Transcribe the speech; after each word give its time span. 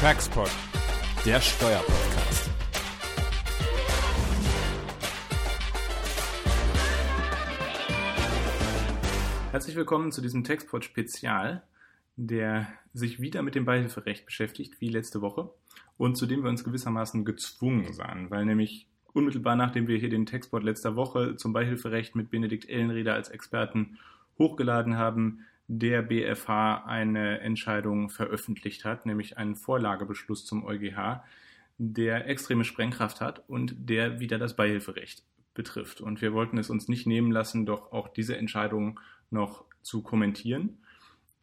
Taxpod, 0.00 0.48
der 1.26 1.40
Steuerpodcast. 1.40 2.50
Herzlich 9.50 9.74
willkommen 9.74 10.12
zu 10.12 10.20
diesem 10.20 10.44
Taxpod 10.44 10.84
Spezial, 10.84 11.64
der 12.14 12.68
sich 12.94 13.20
wieder 13.20 13.42
mit 13.42 13.56
dem 13.56 13.64
Beihilferecht 13.64 14.24
beschäftigt, 14.24 14.80
wie 14.80 14.88
letzte 14.88 15.20
Woche, 15.20 15.50
und 15.96 16.14
zu 16.14 16.26
dem 16.26 16.44
wir 16.44 16.50
uns 16.50 16.62
gewissermaßen 16.62 17.24
gezwungen 17.24 17.92
sahen, 17.92 18.30
weil 18.30 18.44
nämlich 18.44 18.86
unmittelbar 19.12 19.56
nachdem 19.56 19.88
wir 19.88 19.98
hier 19.98 20.10
den 20.10 20.26
Textbot 20.26 20.62
letzter 20.62 20.94
Woche 20.94 21.34
zum 21.34 21.52
Beihilferecht 21.52 22.14
mit 22.14 22.30
Benedikt 22.30 22.68
Ellenrieder 22.68 23.14
als 23.14 23.30
Experten 23.30 23.98
hochgeladen 24.38 24.96
haben, 24.96 25.44
der 25.68 26.02
BFH 26.02 26.84
eine 26.86 27.40
Entscheidung 27.40 28.08
veröffentlicht 28.08 28.84
hat, 28.84 29.06
nämlich 29.06 29.36
einen 29.36 29.54
Vorlagebeschluss 29.54 30.44
zum 30.46 30.64
EuGH, 30.64 31.22
der 31.76 32.26
extreme 32.26 32.64
Sprengkraft 32.64 33.20
hat 33.20 33.48
und 33.48 33.74
der 33.88 34.18
wieder 34.18 34.38
das 34.38 34.56
Beihilferecht 34.56 35.22
betrifft. 35.54 36.00
Und 36.00 36.22
wir 36.22 36.32
wollten 36.32 36.58
es 36.58 36.70
uns 36.70 36.88
nicht 36.88 37.06
nehmen 37.06 37.30
lassen, 37.30 37.66
doch 37.66 37.92
auch 37.92 38.08
diese 38.08 38.36
Entscheidung 38.36 38.98
noch 39.30 39.64
zu 39.82 40.02
kommentieren. 40.02 40.78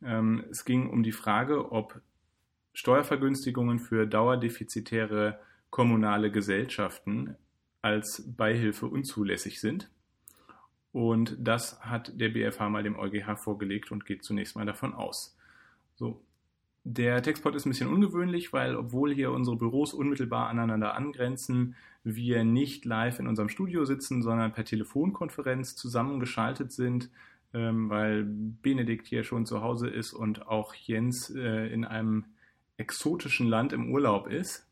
Ähm, 0.03 0.43
es 0.49 0.65
ging 0.65 0.89
um 0.89 1.03
die 1.03 1.11
Frage, 1.11 1.71
ob 1.71 2.01
Steuervergünstigungen 2.73 3.79
für 3.79 4.07
dauerdefizitäre 4.07 5.39
kommunale 5.69 6.31
Gesellschaften 6.31 7.35
als 7.81 8.23
Beihilfe 8.35 8.87
unzulässig 8.87 9.61
sind. 9.61 9.89
Und 10.95 11.35
das 11.37 11.77
hat 11.81 12.21
der 12.21 12.29
BFH 12.29 12.69
mal 12.69 12.81
dem 12.81 12.97
EuGH 12.97 13.35
vorgelegt 13.35 13.91
und 13.91 14.05
geht 14.05 14.23
zunächst 14.23 14.55
mal 14.55 14.65
davon 14.65 14.93
aus. 14.93 15.37
So. 15.95 16.21
Der 16.85 17.21
Textpot 17.21 17.53
ist 17.53 17.65
ein 17.65 17.71
bisschen 17.71 17.89
ungewöhnlich, 17.89 18.53
weil 18.53 18.77
obwohl 18.77 19.13
hier 19.13 19.31
unsere 19.31 19.57
Büros 19.57 19.93
unmittelbar 19.93 20.47
aneinander 20.47 20.95
angrenzen, 20.95 21.75
wir 22.05 22.45
nicht 22.45 22.85
live 22.85 23.19
in 23.19 23.27
unserem 23.27 23.49
Studio 23.49 23.83
sitzen, 23.83 24.21
sondern 24.21 24.53
per 24.53 24.63
Telefonkonferenz 24.63 25.75
zusammengeschaltet 25.75 26.71
sind, 26.71 27.09
ähm, 27.53 27.89
weil 27.89 28.23
Benedikt 28.23 29.05
hier 29.07 29.25
schon 29.25 29.45
zu 29.45 29.61
Hause 29.61 29.89
ist 29.89 30.13
und 30.13 30.47
auch 30.47 30.75
Jens 30.75 31.29
äh, 31.35 31.73
in 31.73 31.83
einem 31.83 32.23
exotischen 32.77 33.49
Land 33.49 33.73
im 33.73 33.91
Urlaub 33.91 34.27
ist. 34.27 34.65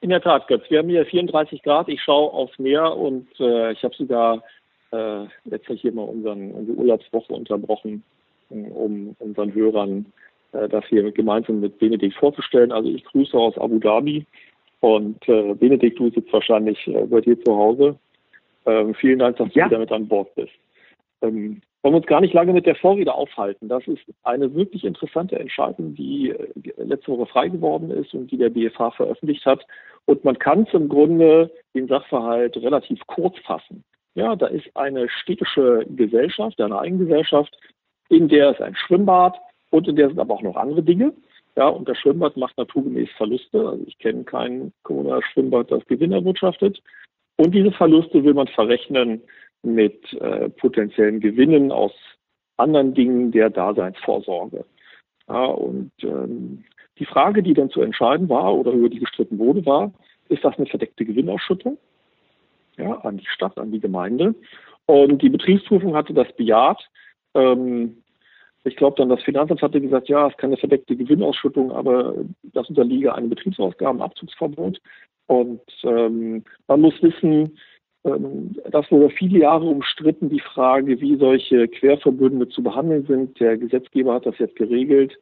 In 0.00 0.10
der 0.10 0.22
Tat, 0.22 0.46
Götz. 0.46 0.70
Wir 0.70 0.78
haben 0.78 0.88
hier 0.88 1.04
34 1.04 1.64
Grad. 1.64 1.88
Ich 1.88 2.00
schaue 2.00 2.32
aufs 2.32 2.56
Meer 2.60 2.96
und 2.96 3.28
äh, 3.40 3.72
ich 3.72 3.82
habe 3.82 3.96
sogar 3.96 4.44
äh, 4.90 5.26
letztlich 5.44 5.80
hier 5.82 5.92
mal 5.92 6.02
unseren, 6.02 6.52
unsere 6.52 6.78
Urlaubswoche 6.78 7.32
unterbrochen, 7.32 8.02
um 8.50 9.14
unseren 9.18 9.54
Hörern 9.54 10.06
äh, 10.52 10.68
das 10.68 10.84
hier 10.86 11.10
gemeinsam 11.12 11.60
mit 11.60 11.78
Benedikt 11.78 12.16
vorzustellen. 12.16 12.72
Also 12.72 12.88
ich 12.88 13.04
grüße 13.04 13.36
aus 13.36 13.58
Abu 13.58 13.78
Dhabi 13.78 14.24
und 14.80 15.28
äh, 15.28 15.54
Benedikt, 15.54 15.98
du 15.98 16.10
sitzt 16.10 16.32
wahrscheinlich 16.32 16.86
äh, 16.86 17.04
bei 17.06 17.20
dir 17.20 17.42
zu 17.42 17.56
Hause. 17.56 17.98
Ähm, 18.66 18.94
vielen 18.94 19.18
Dank, 19.18 19.36
dass 19.36 19.52
du 19.52 19.58
ja. 19.58 19.66
wieder 19.66 19.78
mit 19.78 19.92
an 19.92 20.08
Bord 20.08 20.34
bist. 20.34 20.52
Ähm, 21.22 21.60
wollen 21.82 21.94
wir 21.94 21.98
uns 21.98 22.06
gar 22.06 22.20
nicht 22.20 22.34
lange 22.34 22.52
mit 22.52 22.66
der 22.66 22.74
Vorrede 22.74 23.14
aufhalten. 23.14 23.68
Das 23.68 23.86
ist 23.86 24.02
eine 24.22 24.52
wirklich 24.54 24.84
interessante 24.84 25.38
Entscheidung, 25.38 25.94
die 25.94 26.30
äh, 26.30 26.48
letzte 26.76 27.12
Woche 27.12 27.26
frei 27.26 27.48
geworden 27.48 27.90
ist 27.90 28.14
und 28.14 28.30
die 28.30 28.36
der 28.36 28.50
BFH 28.50 28.92
veröffentlicht 28.92 29.44
hat. 29.46 29.64
Und 30.06 30.24
man 30.24 30.38
kann 30.38 30.62
es 30.62 30.74
im 30.74 30.88
Grunde 30.88 31.50
den 31.74 31.86
Sachverhalt 31.86 32.56
relativ 32.56 33.00
kurz 33.06 33.38
fassen. 33.40 33.84
Ja, 34.18 34.34
da 34.34 34.48
ist 34.48 34.68
eine 34.74 35.08
städtische 35.08 35.86
Gesellschaft, 35.90 36.60
eine 36.60 36.76
Eigengesellschaft, 36.76 37.56
in 38.08 38.26
der 38.26 38.50
ist 38.50 38.60
ein 38.60 38.74
Schwimmbad 38.74 39.38
und 39.70 39.86
in 39.86 39.94
der 39.94 40.08
sind 40.08 40.18
aber 40.18 40.34
auch 40.34 40.42
noch 40.42 40.56
andere 40.56 40.82
Dinge. 40.82 41.12
Ja, 41.54 41.68
und 41.68 41.88
das 41.88 41.98
Schwimmbad 41.98 42.36
macht 42.36 42.58
naturgemäß 42.58 43.08
Verluste. 43.16 43.60
Also 43.60 43.84
ich 43.86 43.96
kenne 43.98 44.24
kein 44.24 44.72
kommunales 44.82 45.24
Schwimmbad, 45.26 45.70
das 45.70 45.86
Gewinn 45.86 46.10
erwirtschaftet. 46.10 46.82
Und 47.36 47.54
diese 47.54 47.70
Verluste 47.70 48.24
will 48.24 48.34
man 48.34 48.48
verrechnen 48.48 49.22
mit 49.62 50.12
äh, 50.14 50.48
potenziellen 50.48 51.20
Gewinnen 51.20 51.70
aus 51.70 51.92
anderen 52.56 52.94
Dingen 52.94 53.30
der 53.30 53.50
Daseinsvorsorge. 53.50 54.64
Ja, 55.28 55.44
und 55.44 55.92
ähm, 56.02 56.64
die 56.98 57.06
Frage, 57.06 57.44
die 57.44 57.54
dann 57.54 57.70
zu 57.70 57.82
entscheiden 57.82 58.28
war 58.28 58.52
oder 58.52 58.72
über 58.72 58.88
die 58.88 58.98
gestritten 58.98 59.38
wurde, 59.38 59.64
war, 59.64 59.92
ist 60.28 60.42
das 60.42 60.58
eine 60.58 60.66
verdeckte 60.66 61.04
Gewinnausschüttung? 61.04 61.78
Ja, 62.78 62.92
an 62.98 63.18
die 63.18 63.26
Stadt, 63.26 63.58
an 63.58 63.72
die 63.72 63.80
Gemeinde. 63.80 64.34
Und 64.86 65.20
die 65.20 65.28
Betriebsprüfung 65.28 65.94
hatte 65.94 66.14
das 66.14 66.34
bejaht. 66.36 66.88
Ähm, 67.34 68.02
ich 68.64 68.76
glaube 68.76 68.96
dann, 68.96 69.08
das 69.08 69.22
Finanzamt 69.22 69.62
hatte 69.62 69.80
gesagt, 69.80 70.08
ja, 70.08 70.26
es 70.26 70.32
ist 70.32 70.38
keine 70.38 70.56
verdeckte 70.56 70.96
Gewinnausschüttung, 70.96 71.72
aber 71.72 72.14
das 72.42 72.68
unterliege 72.68 73.14
einem 73.14 73.30
Betriebsausgabenabzugsverbot. 73.30 74.80
Und 75.26 75.60
ähm, 75.84 76.44
man 76.66 76.80
muss 76.80 76.94
wissen, 77.02 77.58
ähm, 78.04 78.56
das 78.70 78.90
wurde 78.90 79.10
viele 79.10 79.40
Jahre 79.40 79.66
umstritten, 79.66 80.28
die 80.28 80.40
Frage, 80.40 81.00
wie 81.00 81.16
solche 81.16 81.68
Querverbünde 81.68 82.48
zu 82.48 82.62
behandeln 82.62 83.06
sind. 83.06 83.38
Der 83.40 83.56
Gesetzgeber 83.56 84.14
hat 84.14 84.26
das 84.26 84.38
jetzt 84.38 84.56
geregelt 84.56 85.18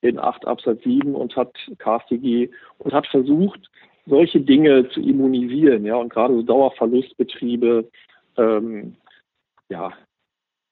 in 0.00 0.18
8 0.18 0.46
Absatz 0.46 0.82
7 0.84 1.14
und 1.14 1.34
hat 1.36 1.54
KStG 1.78 2.50
und 2.78 2.92
hat 2.92 3.06
versucht, 3.06 3.70
solche 4.06 4.40
Dinge 4.40 4.88
zu 4.90 5.00
immunisieren, 5.00 5.84
ja, 5.84 5.96
und 5.96 6.10
gerade 6.12 6.34
so 6.34 6.42
Dauerverlustbetriebe, 6.42 7.88
ähm, 8.36 8.96
ja, 9.68 9.92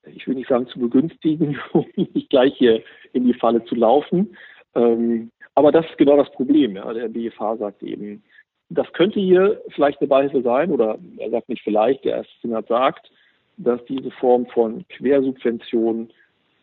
ich 0.04 0.26
will 0.26 0.34
nicht 0.34 0.48
sagen 0.48 0.66
zu 0.66 0.78
begünstigen, 0.78 1.59
um 1.72 1.87
nicht 1.97 2.31
gleich 2.31 2.54
hier 2.56 2.82
in 3.12 3.25
die 3.25 3.34
Falle 3.34 3.65
zu 3.65 3.75
laufen. 3.75 4.37
Ähm, 4.75 5.31
aber 5.54 5.70
das 5.70 5.87
ist 5.87 5.98
genau 5.98 6.16
das 6.16 6.31
Problem. 6.32 6.76
Ja. 6.76 6.93
Der 6.93 7.09
BFH 7.09 7.56
sagt 7.56 7.82
eben, 7.82 8.22
das 8.70 8.91
könnte 8.94 9.20
hier 9.20 9.60
vielleicht 9.75 10.00
eine 10.00 10.09
Beihilfe 10.09 10.43
sein, 10.43 10.70
oder 10.70 10.99
er 11.19 11.31
sagt 11.31 11.49
nicht 11.49 11.62
vielleicht, 11.62 12.04
der 12.04 12.16
erste 12.19 12.32
Senat 12.41 12.69
sagt, 12.69 13.10
dass 13.59 13.84
diese 13.84 14.10
Form 14.12 14.47
von 14.47 14.87
Quersubvention 14.88 16.10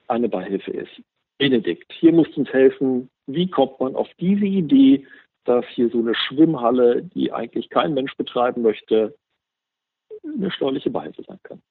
eine 0.07 0.27
Beihilfe 0.27 0.71
ist. 0.71 1.01
Benedikt, 1.37 1.91
hier 1.93 2.11
musst 2.11 2.35
du 2.35 2.41
uns 2.41 2.51
helfen. 2.51 3.09
Wie 3.27 3.47
kommt 3.49 3.79
man 3.79 3.95
auf 3.95 4.09
diese 4.19 4.45
Idee, 4.45 5.05
dass 5.45 5.65
hier 5.67 5.89
so 5.89 5.99
eine 5.99 6.15
Schwimmhalle, 6.15 7.03
die 7.03 7.31
eigentlich 7.31 7.69
kein 7.69 7.93
Mensch 7.93 8.15
betreiben 8.15 8.61
möchte, 8.61 9.15
eine 10.23 10.51
steuerliche 10.51 10.89
Beihilfe 10.89 11.23
sein 11.23 11.39
kann? 11.43 11.61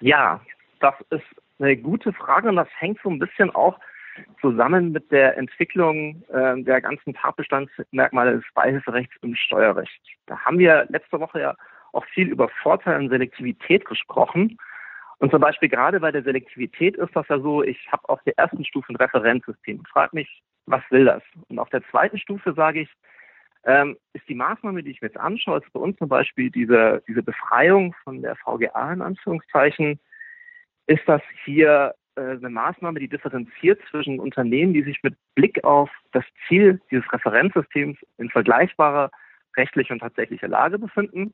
Ja, 0.00 0.40
das 0.80 0.94
ist 1.10 1.24
eine 1.58 1.76
gute 1.76 2.12
Frage 2.12 2.48
und 2.48 2.56
das 2.56 2.68
hängt 2.78 2.98
so 3.02 3.10
ein 3.10 3.18
bisschen 3.18 3.50
auch 3.50 3.78
zusammen 4.40 4.92
mit 4.92 5.10
der 5.10 5.36
Entwicklung 5.36 6.22
äh, 6.28 6.62
der 6.62 6.80
ganzen 6.80 7.14
Tatbestandsmerkmale 7.14 8.36
des 8.36 8.44
Beihilferechts 8.54 9.14
im 9.22 9.34
Steuerrecht. 9.34 10.00
Da 10.26 10.38
haben 10.38 10.58
wir 10.58 10.86
letzte 10.88 11.18
Woche 11.20 11.40
ja 11.40 11.56
auch 11.92 12.04
viel 12.06 12.28
über 12.28 12.48
Vorteile 12.62 12.98
und 12.98 13.08
Selektivität 13.08 13.84
gesprochen. 13.84 14.58
Und 15.18 15.30
zum 15.30 15.40
Beispiel 15.40 15.68
gerade 15.68 16.00
bei 16.00 16.10
der 16.10 16.22
Selektivität 16.22 16.96
ist 16.96 17.14
das 17.14 17.26
ja 17.28 17.38
so, 17.38 17.62
ich 17.62 17.90
habe 17.90 18.08
auf 18.08 18.22
der 18.24 18.36
ersten 18.36 18.64
Stufe 18.64 18.92
ein 18.92 18.96
Referenzsystem 18.96 19.78
und 19.78 19.88
frage 19.88 20.10
mich, 20.14 20.42
was 20.66 20.82
will 20.90 21.04
das? 21.04 21.22
Und 21.48 21.58
auf 21.58 21.70
der 21.70 21.82
zweiten 21.90 22.18
Stufe 22.18 22.54
sage 22.54 22.80
ich, 22.80 22.90
ähm, 23.64 23.96
ist 24.12 24.28
die 24.28 24.34
Maßnahme, 24.34 24.82
die 24.82 24.90
ich 24.90 25.00
mir 25.00 25.08
jetzt 25.08 25.18
anschaue, 25.18 25.58
ist 25.58 25.72
bei 25.72 25.80
uns 25.80 25.96
zum 25.96 26.08
Beispiel 26.08 26.50
diese, 26.50 27.02
diese 27.08 27.22
Befreiung 27.22 27.94
von 28.04 28.20
der 28.22 28.36
VGA 28.36 28.92
in 28.92 29.00
Anführungszeichen, 29.00 29.98
ist 30.86 31.02
das 31.06 31.22
hier 31.44 31.94
äh, 32.16 32.20
eine 32.20 32.50
Maßnahme, 32.50 33.00
die 33.00 33.08
differenziert 33.08 33.80
zwischen 33.90 34.20
Unternehmen, 34.20 34.74
die 34.74 34.82
sich 34.82 35.02
mit 35.02 35.16
Blick 35.34 35.64
auf 35.64 35.90
das 36.12 36.24
Ziel 36.46 36.80
dieses 36.90 37.10
Referenzsystems 37.12 37.98
in 38.18 38.28
vergleichbarer 38.28 39.10
rechtlicher 39.56 39.94
und 39.94 40.00
tatsächlicher 40.00 40.48
Lage 40.48 40.78
befinden. 40.78 41.32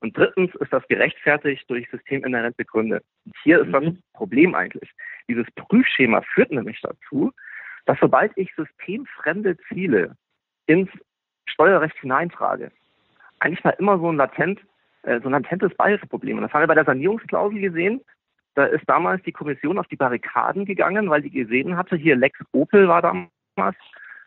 Und 0.00 0.16
drittens 0.16 0.54
ist 0.56 0.72
das 0.72 0.86
gerechtfertigt 0.88 1.68
durch 1.68 1.88
systeminhärent 1.90 2.56
begründet. 2.56 3.04
Und 3.24 3.34
hier 3.42 3.60
ist 3.60 3.68
mhm. 3.68 3.72
das 3.72 3.94
Problem 4.12 4.54
eigentlich. 4.54 4.90
Dieses 5.28 5.46
Prüfschema 5.56 6.22
führt 6.22 6.50
nämlich 6.52 6.80
dazu, 6.80 7.32
dass 7.86 7.98
sobald 8.00 8.32
ich 8.36 8.52
systemfremde 8.54 9.56
Ziele 9.68 10.16
ins 10.66 10.90
Steuerrecht 11.46 11.96
hineintrage, 12.00 12.70
eigentlich 13.38 13.64
mal 13.64 13.70
immer 13.78 13.98
so 13.98 14.10
ein 14.10 14.16
latent, 14.16 14.60
äh, 15.02 15.20
so 15.20 15.28
ein 15.28 15.32
latentes 15.32 15.74
Beihilfeproblem. 15.76 16.36
Und 16.36 16.42
das 16.42 16.52
haben 16.52 16.62
wir 16.62 16.66
bei 16.66 16.74
der 16.74 16.84
Sanierungsklausel 16.84 17.60
gesehen. 17.60 18.00
Da 18.54 18.64
ist 18.64 18.88
damals 18.88 19.22
die 19.22 19.32
Kommission 19.32 19.78
auf 19.78 19.86
die 19.86 19.96
Barrikaden 19.96 20.64
gegangen, 20.64 21.10
weil 21.10 21.22
die 21.22 21.30
gesehen 21.30 21.76
hatte, 21.76 21.96
hier 21.96 22.16
Lex 22.16 22.38
Opel 22.52 22.88
war 22.88 23.02
damals 23.02 23.76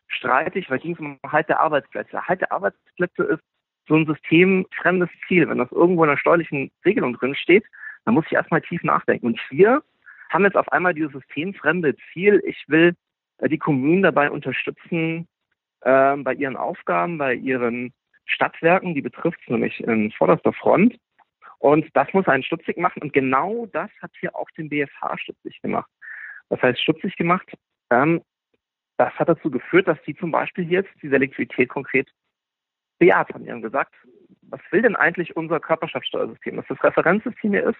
streitig, 0.07 0.69
weil 0.69 0.79
ging 0.79 0.93
es 0.93 0.99
um 0.99 1.19
Halt 1.27 1.49
der 1.49 1.59
Arbeitsplätze. 1.59 2.27
Halt 2.27 2.41
der 2.41 2.51
Arbeitsplätze 2.51 3.23
ist 3.23 3.43
so 3.87 3.95
ein 3.95 4.05
systemfremdes 4.05 5.09
Ziel. 5.27 5.49
Wenn 5.49 5.57
das 5.57 5.71
irgendwo 5.71 6.03
in 6.03 6.09
einer 6.09 6.19
steuerlichen 6.19 6.71
Regelung 6.85 7.13
drin 7.13 7.35
steht, 7.35 7.65
dann 8.05 8.13
muss 8.13 8.25
ich 8.27 8.33
erstmal 8.33 8.61
tief 8.61 8.83
nachdenken. 8.83 9.25
Und 9.25 9.39
hier 9.49 9.83
haben 10.29 10.45
jetzt 10.45 10.57
auf 10.57 10.71
einmal 10.71 10.93
dieses 10.93 11.11
systemfremde 11.11 11.95
Ziel, 12.13 12.41
ich 12.45 12.63
will 12.67 12.95
die 13.47 13.57
Kommunen 13.57 14.03
dabei 14.03 14.29
unterstützen, 14.29 15.27
äh, 15.81 16.15
bei 16.17 16.33
ihren 16.33 16.57
Aufgaben, 16.57 17.17
bei 17.17 17.33
ihren 17.33 17.93
Stadtwerken, 18.25 18.93
die 18.93 19.01
betrifft 19.01 19.39
es 19.41 19.49
nämlich 19.49 19.79
in 19.79 20.11
vorderster 20.11 20.53
Front. 20.53 20.97
Und 21.57 21.85
das 21.93 22.07
muss 22.13 22.27
einen 22.27 22.43
stutzig 22.43 22.77
machen. 22.77 23.01
Und 23.01 23.13
genau 23.13 23.65
das 23.67 23.89
hat 24.01 24.11
hier 24.19 24.35
auch 24.35 24.49
den 24.51 24.69
BFH 24.69 25.17
stutzig 25.17 25.61
gemacht. 25.61 25.89
Was 26.49 26.61
heißt 26.61 26.81
stutzig 26.81 27.15
gemacht? 27.17 27.51
Ähm, 27.89 28.21
das 28.97 29.13
hat 29.13 29.29
dazu 29.29 29.49
geführt, 29.49 29.87
dass 29.87 30.01
die 30.03 30.15
zum 30.15 30.31
Beispiel 30.31 30.69
jetzt 30.69 30.89
die 31.01 31.09
Selektivität 31.09 31.69
konkret 31.69 32.09
bejaht 32.97 33.33
haben. 33.33 33.45
Die 33.45 33.51
haben 33.51 33.61
gesagt, 33.61 33.93
was 34.41 34.61
will 34.71 34.81
denn 34.81 34.95
eigentlich 34.95 35.35
unser 35.35 35.59
Körperschaftssteuersystem, 35.59 36.57
dass 36.57 36.67
das 36.67 36.83
Referenzsystem 36.83 37.51
hier 37.51 37.69
ist? 37.69 37.79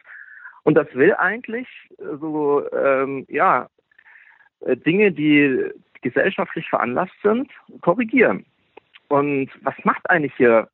Und 0.63 0.75
das 0.75 0.87
will 0.93 1.13
eigentlich 1.13 1.67
so, 1.97 2.69
ähm, 2.71 3.25
ja, 3.27 3.63
äh, 3.63 3.78
Dinge, 4.61 5.11
die 5.11 5.71
gesellschaftlich 6.01 6.67
veranlasst 6.69 7.15
sind, 7.23 7.49
korrigieren. 7.81 8.45
Und 9.07 9.49
was 9.61 9.75
macht 9.83 10.09
eigentlich 10.09 10.33
hier 10.35 10.69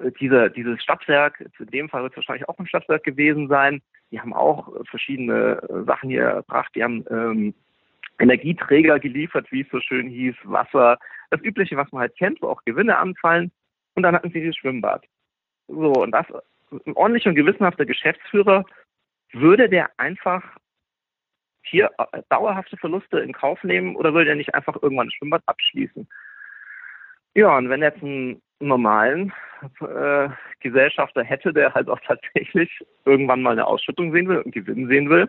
äh, 0.00 0.10
diese, 0.20 0.50
dieses 0.50 0.82
Stadtwerk? 0.82 1.40
In 1.58 1.66
dem 1.66 1.88
Fall 1.88 2.02
wird 2.02 2.12
es 2.12 2.16
wahrscheinlich 2.16 2.48
auch 2.48 2.58
ein 2.58 2.66
Stadtwerk 2.66 3.04
gewesen 3.04 3.48
sein. 3.48 3.80
Die 4.10 4.20
haben 4.20 4.34
auch 4.34 4.68
verschiedene 4.86 5.62
Sachen 5.86 6.10
hier 6.10 6.24
erbracht. 6.24 6.72
Die 6.74 6.82
haben 6.82 7.04
ähm, 7.10 7.54
Energieträger 8.18 8.98
geliefert, 8.98 9.50
wie 9.50 9.62
es 9.62 9.68
so 9.70 9.80
schön 9.80 10.08
hieß, 10.08 10.34
Wasser, 10.44 10.98
das 11.30 11.40
Übliche, 11.42 11.76
was 11.76 11.90
man 11.92 12.02
halt 12.02 12.16
kennt, 12.16 12.42
wo 12.42 12.48
auch 12.48 12.64
Gewinne 12.64 12.98
anfallen. 12.98 13.50
Und 13.94 14.02
dann 14.02 14.14
hatten 14.14 14.30
sie 14.30 14.40
dieses 14.40 14.56
Schwimmbad. 14.56 15.04
So, 15.68 15.92
und 15.92 16.10
das, 16.12 16.26
ein 16.86 16.94
ordentlicher 16.94 17.30
und 17.30 17.36
gewissenhafter 17.36 17.86
Geschäftsführer 17.86 18.64
würde 19.32 19.68
der 19.68 19.90
einfach 19.96 20.42
hier 21.62 21.90
äh, 21.98 22.22
dauerhafte 22.28 22.76
Verluste 22.76 23.20
in 23.20 23.32
Kauf 23.32 23.62
nehmen 23.64 23.96
oder 23.96 24.14
würde 24.14 24.30
er 24.30 24.36
nicht 24.36 24.54
einfach 24.54 24.80
irgendwann 24.82 25.08
ein 25.08 25.12
Schwimmbad 25.12 25.42
abschließen? 25.46 26.08
Ja, 27.34 27.56
und 27.56 27.68
wenn 27.68 27.82
jetzt 27.82 28.02
einen 28.02 28.42
normalen 28.58 29.32
äh, 29.80 30.28
Gesellschafter 30.60 31.22
hätte, 31.22 31.52
der 31.52 31.74
halt 31.74 31.88
auch 31.88 32.00
tatsächlich 32.06 32.70
irgendwann 33.04 33.42
mal 33.42 33.52
eine 33.52 33.66
Ausschüttung 33.66 34.12
sehen 34.12 34.28
will 34.28 34.38
und 34.38 34.52
Gewinn 34.52 34.88
sehen 34.88 35.08
will, 35.10 35.28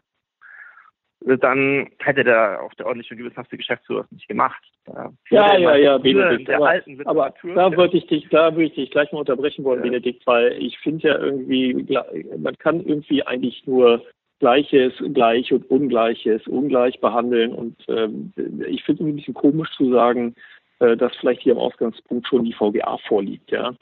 dann 1.23 1.87
hätte 1.99 2.23
der 2.23 2.63
auch 2.63 2.73
der 2.73 2.87
ordentliche 2.87 3.13
und 3.13 3.19
gewissenhafte 3.19 3.55
Geschäftsführer 3.55 4.01
es 4.05 4.11
nicht 4.11 4.27
gemacht. 4.27 4.61
Ja, 5.29 5.55
ja, 5.55 5.75
ja, 5.75 5.97
Benedikt. 5.99 6.49
Aber, 6.49 6.81
aber 7.05 7.33
da 7.43 7.71
würde 7.77 7.97
ich 7.97 8.07
dich, 8.07 8.27
da 8.29 8.51
würde 8.51 8.65
ich 8.65 8.73
dich 8.73 8.89
gleich 8.89 9.11
mal 9.11 9.19
unterbrechen 9.19 9.63
wollen, 9.63 9.79
ja. 9.79 9.91
Benedikt, 9.91 10.25
weil 10.25 10.53
ich 10.53 10.79
finde 10.79 11.09
ja 11.09 11.19
irgendwie, 11.19 11.85
man 12.37 12.57
kann 12.57 12.83
irgendwie 12.83 13.23
eigentlich 13.23 13.65
nur 13.67 14.03
Gleiches 14.41 14.93
gleich 15.13 15.53
und 15.53 15.69
Ungleiches 15.69 16.47
ungleich 16.47 16.99
behandeln. 16.99 17.53
Und 17.53 17.75
ähm, 17.87 18.33
ich 18.67 18.83
finde 18.83 19.03
es 19.03 19.09
ein 19.09 19.15
bisschen 19.15 19.35
komisch 19.35 19.69
zu 19.77 19.91
sagen, 19.91 20.33
äh, 20.79 20.97
dass 20.97 21.15
vielleicht 21.15 21.43
hier 21.43 21.53
im 21.53 21.59
Ausgangspunkt 21.59 22.27
schon 22.27 22.43
die 22.43 22.53
VGA 22.53 22.97
vorliegt, 23.07 23.51
ja. 23.51 23.73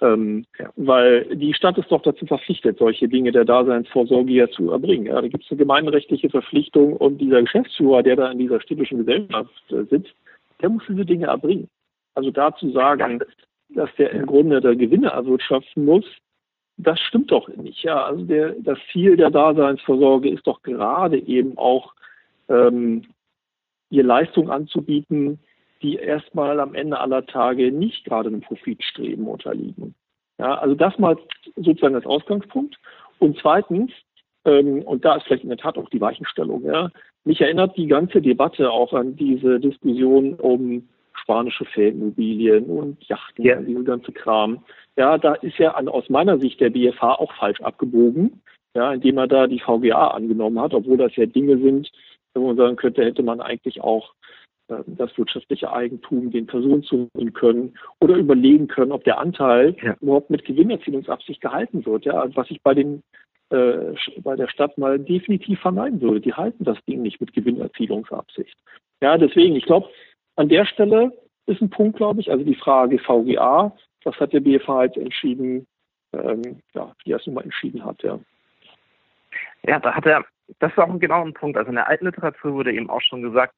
Ähm, 0.00 0.46
ja. 0.58 0.70
Weil 0.76 1.36
die 1.36 1.52
Stadt 1.52 1.76
ist 1.76 1.92
doch 1.92 2.00
dazu 2.00 2.24
verpflichtet, 2.24 2.78
solche 2.78 3.08
Dinge 3.08 3.30
der 3.30 3.44
Daseinsvorsorge 3.44 4.32
ja 4.32 4.48
zu 4.48 4.70
erbringen. 4.70 5.06
Ja, 5.06 5.20
da 5.20 5.28
gibt 5.28 5.44
es 5.44 5.50
eine 5.50 5.58
gemeinrechtliche 5.58 6.30
Verpflichtung 6.30 6.94
und 6.96 7.18
dieser 7.18 7.42
Geschäftsführer, 7.42 8.02
der 8.02 8.16
da 8.16 8.30
in 8.30 8.38
dieser 8.38 8.60
städtischen 8.60 8.98
Gesellschaft 8.98 9.52
äh, 9.70 9.84
sitzt, 9.84 10.14
der 10.62 10.70
muss 10.70 10.82
diese 10.88 11.04
Dinge 11.04 11.26
erbringen. 11.26 11.68
Also 12.14 12.30
dazu 12.30 12.70
sagen, 12.70 13.20
dass 13.68 13.90
der 13.98 14.12
im 14.12 14.24
Grunde 14.24 14.62
der 14.62 14.76
Gewinne 14.76 15.08
erwirtschaften 15.08 15.84
muss, 15.84 16.06
das 16.78 17.00
stimmt 17.00 17.30
doch 17.30 17.48
nicht. 17.48 17.82
Ja, 17.82 18.04
also 18.04 18.24
der, 18.24 18.54
das 18.60 18.78
Ziel 18.92 19.16
der 19.16 19.30
Daseinsvorsorge 19.30 20.28
ist 20.28 20.46
doch 20.46 20.62
gerade 20.62 21.18
eben 21.18 21.56
auch, 21.56 21.94
ähm, 22.48 23.04
ihr 23.90 24.04
Leistung 24.04 24.50
anzubieten, 24.50 25.38
die 25.82 25.96
erstmal 25.96 26.60
am 26.60 26.74
Ende 26.74 26.98
aller 26.98 27.26
Tage 27.26 27.70
nicht 27.72 28.04
gerade 28.04 28.28
einem 28.28 28.40
Profitstreben 28.40 29.26
unterliegen. 29.26 29.94
Ja, 30.38 30.58
also 30.58 30.74
das 30.74 30.98
mal 30.98 31.16
sozusagen 31.56 31.94
als 31.94 32.06
Ausgangspunkt. 32.06 32.76
Und 33.18 33.38
zweitens, 33.40 33.90
ähm, 34.44 34.82
und 34.82 35.04
da 35.04 35.16
ist 35.16 35.24
vielleicht 35.24 35.44
in 35.44 35.48
der 35.50 35.58
Tat 35.58 35.78
auch 35.78 35.88
die 35.88 36.00
Weichenstellung, 36.00 36.64
ja, 36.64 36.90
mich 37.24 37.40
erinnert 37.40 37.76
die 37.76 37.86
ganze 37.86 38.20
Debatte 38.20 38.70
auch 38.70 38.92
an 38.92 39.16
diese 39.16 39.58
Diskussion 39.60 40.34
um 40.34 40.88
spanische 41.26 41.64
Ferienimmobilien 41.64 42.64
und 42.66 43.02
Yachten 43.08 43.44
ja. 43.44 43.58
und 43.58 43.66
diese 43.66 43.82
ganze 43.82 44.12
Kram. 44.12 44.64
Ja, 44.96 45.18
da 45.18 45.34
ist 45.34 45.58
ja 45.58 45.72
an, 45.72 45.88
aus 45.88 46.08
meiner 46.08 46.38
Sicht 46.38 46.60
der 46.60 46.70
BFH 46.70 47.14
auch 47.14 47.32
falsch 47.34 47.60
abgebogen, 47.60 48.40
ja, 48.76 48.92
indem 48.92 49.18
er 49.18 49.26
da 49.26 49.48
die 49.48 49.58
VGA 49.58 50.08
angenommen 50.08 50.60
hat, 50.60 50.72
obwohl 50.72 50.96
das 50.96 51.16
ja 51.16 51.26
Dinge 51.26 51.58
sind, 51.58 51.90
wo 52.34 52.46
man 52.46 52.56
sagen 52.56 52.76
könnte, 52.76 53.04
hätte 53.04 53.24
man 53.24 53.40
eigentlich 53.40 53.80
auch 53.80 54.14
äh, 54.68 54.76
das 54.86 55.18
wirtschaftliche 55.18 55.72
Eigentum 55.72 56.30
den 56.30 56.46
Personen 56.46 56.84
zuholen 56.84 57.32
können 57.32 57.76
oder 58.00 58.14
überlegen 58.14 58.68
können, 58.68 58.92
ob 58.92 59.02
der 59.02 59.18
Anteil 59.18 59.74
ja. 59.82 59.96
überhaupt 60.00 60.30
mit 60.30 60.44
Gewinnerzielungsabsicht 60.44 61.40
gehalten 61.40 61.84
wird. 61.84 62.04
Ja, 62.04 62.24
was 62.36 62.50
ich 62.50 62.62
bei 62.62 62.74
den 62.74 63.02
äh, 63.50 63.94
bei 64.22 64.36
der 64.36 64.48
Stadt 64.48 64.78
mal 64.78 64.98
definitiv 64.98 65.60
vermeiden 65.60 66.00
würde. 66.00 66.20
Die 66.20 66.34
halten 66.34 66.64
das 66.64 66.78
Ding 66.84 67.02
nicht 67.02 67.20
mit 67.20 67.32
Gewinnerzielungsabsicht. 67.32 68.56
Ja, 69.02 69.18
deswegen, 69.18 69.56
ich 69.56 69.64
glaube, 69.64 69.88
an 70.36 70.48
der 70.48 70.64
Stelle 70.66 71.12
ist 71.46 71.60
ein 71.60 71.70
Punkt, 71.70 71.96
glaube 71.96 72.20
ich, 72.20 72.30
also 72.30 72.44
die 72.44 72.54
Frage 72.54 72.98
VGA, 72.98 73.74
was 74.04 74.16
hat 74.20 74.32
der 74.32 74.40
BFH 74.40 74.84
jetzt 74.84 74.96
entschieden, 74.96 75.66
ähm, 76.12 76.62
ja, 76.74 76.92
wie 77.04 77.12
er 77.12 77.18
es 77.18 77.26
nun 77.26 77.34
mal 77.34 77.44
entschieden 77.44 77.84
hat, 77.84 78.02
ja. 78.02 78.18
Ja, 79.66 79.80
da 79.80 79.94
hat 79.94 80.06
er, 80.06 80.24
das 80.60 80.76
war 80.76 80.88
auch 80.88 81.24
ein 81.24 81.34
Punkt. 81.34 81.56
Also 81.56 81.70
in 81.70 81.74
der 81.74 81.88
alten 81.88 82.04
Literatur 82.04 82.54
wurde 82.54 82.72
eben 82.72 82.88
auch 82.88 83.00
schon 83.00 83.22
gesagt, 83.22 83.54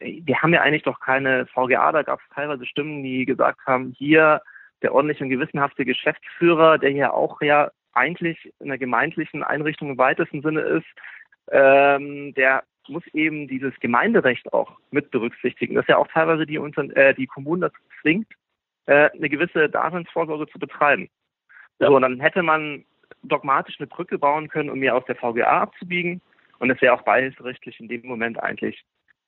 wir 0.00 0.42
haben 0.42 0.52
ja 0.52 0.62
eigentlich 0.62 0.82
doch 0.82 1.00
keine 1.00 1.46
VGA, 1.46 1.92
da 1.92 2.02
gab 2.02 2.20
es 2.20 2.34
teilweise 2.34 2.66
Stimmen, 2.66 3.02
die 3.02 3.24
gesagt 3.24 3.60
haben, 3.66 3.94
hier 3.96 4.42
der 4.82 4.94
ordentliche 4.94 5.24
und 5.24 5.30
gewissenhafte 5.30 5.84
Geschäftsführer, 5.84 6.78
der 6.78 6.90
hier 6.90 7.14
auch 7.14 7.40
ja 7.40 7.70
eigentlich 7.92 8.52
in 8.60 8.68
der 8.68 8.78
gemeindlichen 8.78 9.42
Einrichtung 9.42 9.90
im 9.90 9.98
weitesten 9.98 10.42
Sinne 10.42 10.60
ist, 10.60 10.86
ähm, 11.50 12.34
der 12.34 12.62
muss 12.90 13.06
eben 13.14 13.48
dieses 13.48 13.72
Gemeinderecht 13.80 14.52
auch 14.52 14.78
mit 14.90 15.10
berücksichtigen, 15.10 15.74
das 15.74 15.86
ja 15.86 15.96
auch 15.96 16.08
teilweise 16.08 16.44
die, 16.44 16.56
äh, 16.56 17.14
die 17.14 17.26
Kommunen 17.26 17.62
dazu 17.62 17.80
zwingt, 18.00 18.28
äh, 18.86 19.10
eine 19.10 19.28
gewisse 19.28 19.68
Daseinsvorsorge 19.68 20.46
zu 20.48 20.58
betreiben. 20.58 21.08
Ja. 21.78 21.88
So, 21.88 21.96
und 21.96 22.02
dann 22.02 22.20
hätte 22.20 22.42
man 22.42 22.84
dogmatisch 23.22 23.76
eine 23.78 23.86
Brücke 23.86 24.18
bauen 24.18 24.48
können, 24.48 24.70
um 24.70 24.78
mir 24.78 24.94
aus 24.94 25.04
der 25.06 25.16
VGA 25.16 25.62
abzubiegen. 25.62 26.20
Und 26.58 26.70
es 26.70 26.80
wäre 26.82 26.94
auch 26.94 27.02
beihilferechtlich 27.02 27.80
in 27.80 27.88
dem 27.88 28.06
Moment 28.06 28.42
eigentlich 28.42 28.84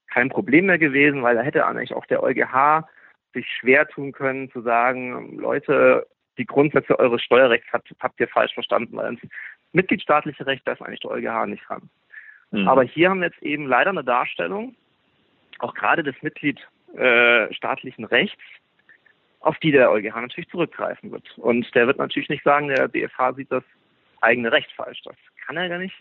kein 0.08 0.28
Problem 0.28 0.66
mehr 0.66 0.78
gewesen, 0.78 1.22
weil 1.22 1.36
da 1.36 1.42
hätte 1.42 1.66
eigentlich 1.66 1.94
auch 1.94 2.04
der 2.06 2.22
EuGH 2.22 2.86
sich 3.32 3.46
schwer 3.48 3.88
tun 3.88 4.12
können 4.12 4.50
zu 4.50 4.60
sagen, 4.60 5.38
Leute, 5.38 6.06
die 6.36 6.44
Grundsätze 6.44 6.98
eures 6.98 7.22
Steuerrechts 7.22 7.72
habt, 7.72 7.90
habt 8.00 8.20
ihr 8.20 8.28
falsch 8.28 8.52
verstanden, 8.52 8.96
weil 8.96 9.14
ins 9.14 9.22
mitgliedstaatliche 9.72 10.46
Recht, 10.46 10.62
da 10.66 10.72
ist 10.72 10.82
eigentlich 10.82 11.00
der 11.00 11.12
EuGH 11.12 11.46
nicht 11.46 11.66
dran. 11.66 11.88
Mhm. 12.52 12.68
Aber 12.68 12.84
hier 12.84 13.10
haben 13.10 13.20
wir 13.20 13.28
jetzt 13.28 13.42
eben 13.42 13.66
leider 13.66 13.90
eine 13.90 14.04
Darstellung, 14.04 14.76
auch 15.58 15.74
gerade 15.74 16.02
des 16.02 16.14
Mitgliedstaatlichen 16.22 18.04
äh, 18.04 18.08
Rechts, 18.08 18.42
auf 19.40 19.58
die 19.58 19.72
der 19.72 19.90
EuGH 19.90 20.14
natürlich 20.14 20.50
zurückgreifen 20.50 21.10
wird. 21.10 21.26
Und 21.38 21.74
der 21.74 21.86
wird 21.86 21.98
natürlich 21.98 22.28
nicht 22.28 22.44
sagen, 22.44 22.68
der 22.68 22.88
BFH 22.88 23.34
sieht 23.34 23.50
das 23.50 23.64
eigene 24.20 24.52
Recht 24.52 24.70
falsch. 24.72 25.02
Das 25.02 25.16
kann 25.44 25.56
er 25.56 25.66
ja 25.66 25.78
nicht. 25.78 25.96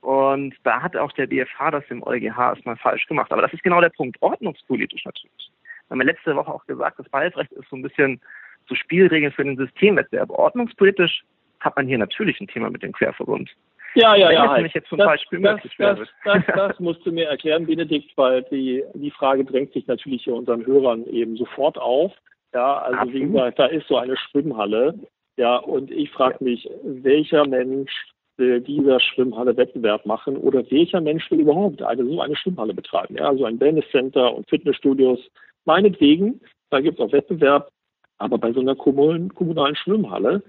Und 0.00 0.56
da 0.64 0.82
hat 0.82 0.96
auch 0.96 1.12
der 1.12 1.28
BFH 1.28 1.70
das 1.70 1.84
im 1.88 2.02
EuGH 2.02 2.36
erstmal 2.36 2.76
falsch 2.76 3.06
gemacht. 3.06 3.30
Aber 3.30 3.42
das 3.42 3.52
ist 3.52 3.62
genau 3.62 3.80
der 3.80 3.90
Punkt. 3.90 4.20
Ordnungspolitisch 4.20 5.04
natürlich. 5.04 5.50
Wir 5.86 5.94
haben 5.94 6.00
ja 6.00 6.06
letzte 6.06 6.34
Woche 6.34 6.52
auch 6.52 6.66
gesagt, 6.66 6.98
das 6.98 7.08
Beihilfsrecht 7.08 7.52
ist 7.52 7.68
so 7.68 7.76
ein 7.76 7.82
bisschen 7.82 8.20
so 8.68 8.74
Spielregeln 8.74 9.32
für 9.32 9.44
den 9.44 9.56
Systemwettbewerb. 9.56 10.30
Ordnungspolitisch 10.30 11.22
hat 11.60 11.76
man 11.76 11.86
hier 11.86 11.98
natürlich 11.98 12.40
ein 12.40 12.48
Thema 12.48 12.70
mit 12.70 12.82
dem 12.82 12.92
Querverbund. 12.92 13.54
Ja, 13.94 14.14
ja, 14.14 14.30
ja. 14.30 14.48
Halt. 14.48 14.72
Jetzt 14.74 14.88
zum 14.88 14.98
das, 14.98 15.06
Beispiel 15.06 15.40
das, 15.42 15.60
das, 15.78 15.98
das, 16.24 16.42
das, 16.46 16.80
musst 16.80 17.04
du 17.04 17.12
mir 17.12 17.26
erklären, 17.26 17.66
Benedikt, 17.66 18.16
weil 18.16 18.42
die, 18.44 18.84
die 18.94 19.10
Frage 19.10 19.44
drängt 19.44 19.72
sich 19.72 19.86
natürlich 19.86 20.24
hier 20.24 20.34
unseren 20.34 20.64
Hörern 20.64 21.04
eben 21.06 21.36
sofort 21.36 21.78
auf. 21.78 22.12
Ja, 22.54 22.78
also 22.78 22.98
Absolut. 22.98 23.14
wie 23.14 23.26
gesagt, 23.26 23.58
da 23.58 23.66
ist 23.66 23.88
so 23.88 23.96
eine 23.96 24.16
Schwimmhalle. 24.16 24.98
Ja, 25.36 25.56
und 25.56 25.90
ich 25.90 26.10
frage 26.10 26.42
mich, 26.44 26.68
welcher 26.82 27.46
Mensch 27.46 27.90
will 28.36 28.60
dieser 28.60 29.00
Schwimmhalle 29.00 29.56
Wettbewerb 29.56 30.06
machen 30.06 30.36
oder 30.36 30.62
welcher 30.70 31.00
Mensch 31.00 31.30
will 31.30 31.40
überhaupt 31.40 31.82
eine, 31.82 32.04
so 32.04 32.20
eine 32.20 32.36
Schwimmhalle 32.36 32.74
betreiben? 32.74 33.16
Ja, 33.16 33.34
so 33.34 33.44
ein 33.44 33.60
Wellnesscenter 33.60 34.34
und 34.34 34.48
Fitnessstudios. 34.48 35.20
Meinetwegen, 35.64 36.40
da 36.70 36.80
gibt 36.80 36.98
es 36.98 37.04
auch 37.04 37.12
Wettbewerb, 37.12 37.70
aber 38.18 38.38
bei 38.38 38.52
so 38.52 38.60
einer 38.60 38.74
kommunalen 38.74 39.76
Schwimmhalle, 39.76 40.42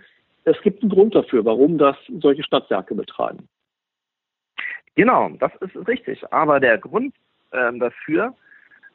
es 0.45 0.59
gibt 0.61 0.81
einen 0.81 0.91
Grund 0.91 1.15
dafür, 1.15 1.45
warum 1.45 1.77
das 1.77 1.95
solche 2.19 2.43
Stadtwerke 2.43 2.95
betreiben. 2.95 3.47
Genau, 4.95 5.29
das 5.39 5.51
ist 5.61 5.87
richtig. 5.87 6.23
Aber 6.31 6.59
der 6.59 6.77
Grund 6.77 7.15
ähm, 7.51 7.79
dafür 7.79 8.35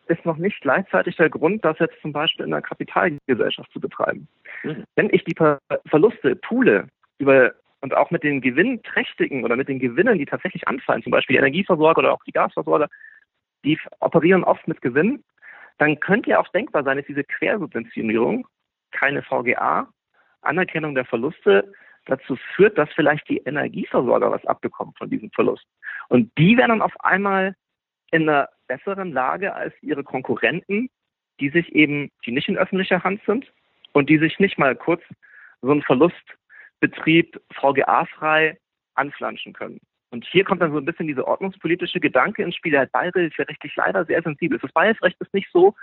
ist 0.07 0.25
noch 0.25 0.37
nicht 0.37 0.61
gleichzeitig 0.61 1.17
der 1.17 1.29
Grund, 1.29 1.65
das 1.65 1.79
jetzt 1.79 2.01
zum 2.01 2.13
Beispiel 2.13 2.47
in 2.47 2.53
einer 2.53 2.63
Kapitalgesellschaft 2.63 3.71
zu 3.73 3.81
betreiben. 3.81 4.29
Mhm. 4.63 4.85
Wenn 4.97 5.11
ich 5.13 5.25
die 5.25 5.35
Verluste 5.87 6.37
poole 6.37 6.89
über 7.19 7.53
und 7.81 7.95
auch 7.95 8.11
mit 8.11 8.25
den 8.25 8.41
gewinnträchtigen 8.41 9.45
oder 9.45 9.55
mit 9.55 9.69
den 9.69 9.79
Gewinnen, 9.79 10.19
die 10.19 10.27
tatsächlich 10.27 10.67
anfallen, 10.67 11.03
zum 11.03 11.13
Beispiel 11.13 11.35
die 11.35 11.39
Energieversorger 11.39 12.01
oder 12.01 12.13
auch 12.13 12.25
die 12.25 12.33
Gasversorger, 12.33 12.89
die 13.65 13.79
operieren 14.01 14.45
oft 14.45 14.67
mit 14.67 14.81
Gewinn, 14.81 15.23
dann 15.79 16.01
könnte 16.01 16.31
ja 16.31 16.41
auch 16.41 16.49
denkbar 16.49 16.83
sein, 16.83 16.97
dass 16.97 17.07
diese 17.07 17.23
Quersubventionierung, 17.23 18.49
keine 18.91 19.23
VGA, 19.23 19.89
Anerkennung 20.43 20.95
der 20.95 21.05
Verluste 21.05 21.73
dazu 22.07 22.37
führt, 22.55 22.79
dass 22.79 22.89
vielleicht 22.95 23.29
die 23.29 23.39
Energieversorger 23.39 24.31
was 24.31 24.45
abbekommen 24.47 24.95
von 24.97 25.11
diesem 25.11 25.31
Verlust. 25.31 25.67
Und 26.09 26.31
die 26.39 26.57
werden 26.57 26.71
dann 26.71 26.83
auf 26.83 26.99
einmal 27.01 27.55
in 28.11 28.29
einer 28.29 28.49
besseren 28.67 29.13
Lage 29.13 29.55
als 29.55 29.75
ihre 29.83 30.05
Konkurrenten, 30.05 30.89
die 31.41 31.51
sich 31.51 31.75
eben, 31.75 32.11
die 32.25 32.33
nicht 32.33 32.49
in 32.49 32.59
öffentlicher 32.59 33.05
Hand 33.05 33.21
sind 33.27 33.51
und 33.93 34.09
die 34.09 34.19
sich 34.19 34.39
nicht 34.39 34.59
mal 34.59 34.75
kurz 34.75 35.03
so 35.61 35.71
einen 35.71 35.83
Verlustbetrieb 35.83 37.41
VGA-frei 37.53 38.59
anflanschen 38.95 39.53
können. 39.53 39.81
Und 40.11 40.25
hier 40.25 40.45
kommt 40.45 40.63
dann 40.63 40.73
so 40.73 40.79
ein 40.79 40.85
bisschen 40.85 41.07
dieser 41.07 41.27
ordnungspolitische 41.27 42.01
Gedanke 42.01 42.43
ins 42.43 42.57
Spiel. 42.57 42.73
Der 42.73 42.87
beihilferechtlich 42.87 43.77
leider 43.77 44.05
sehr 44.07 44.23
sensibel 44.23 44.57
ist. 44.57 44.65
Das 44.65 44.73
Beihilferecht 44.73 45.21
ist 45.21 45.35
nicht 45.35 45.51
so, 45.53 45.75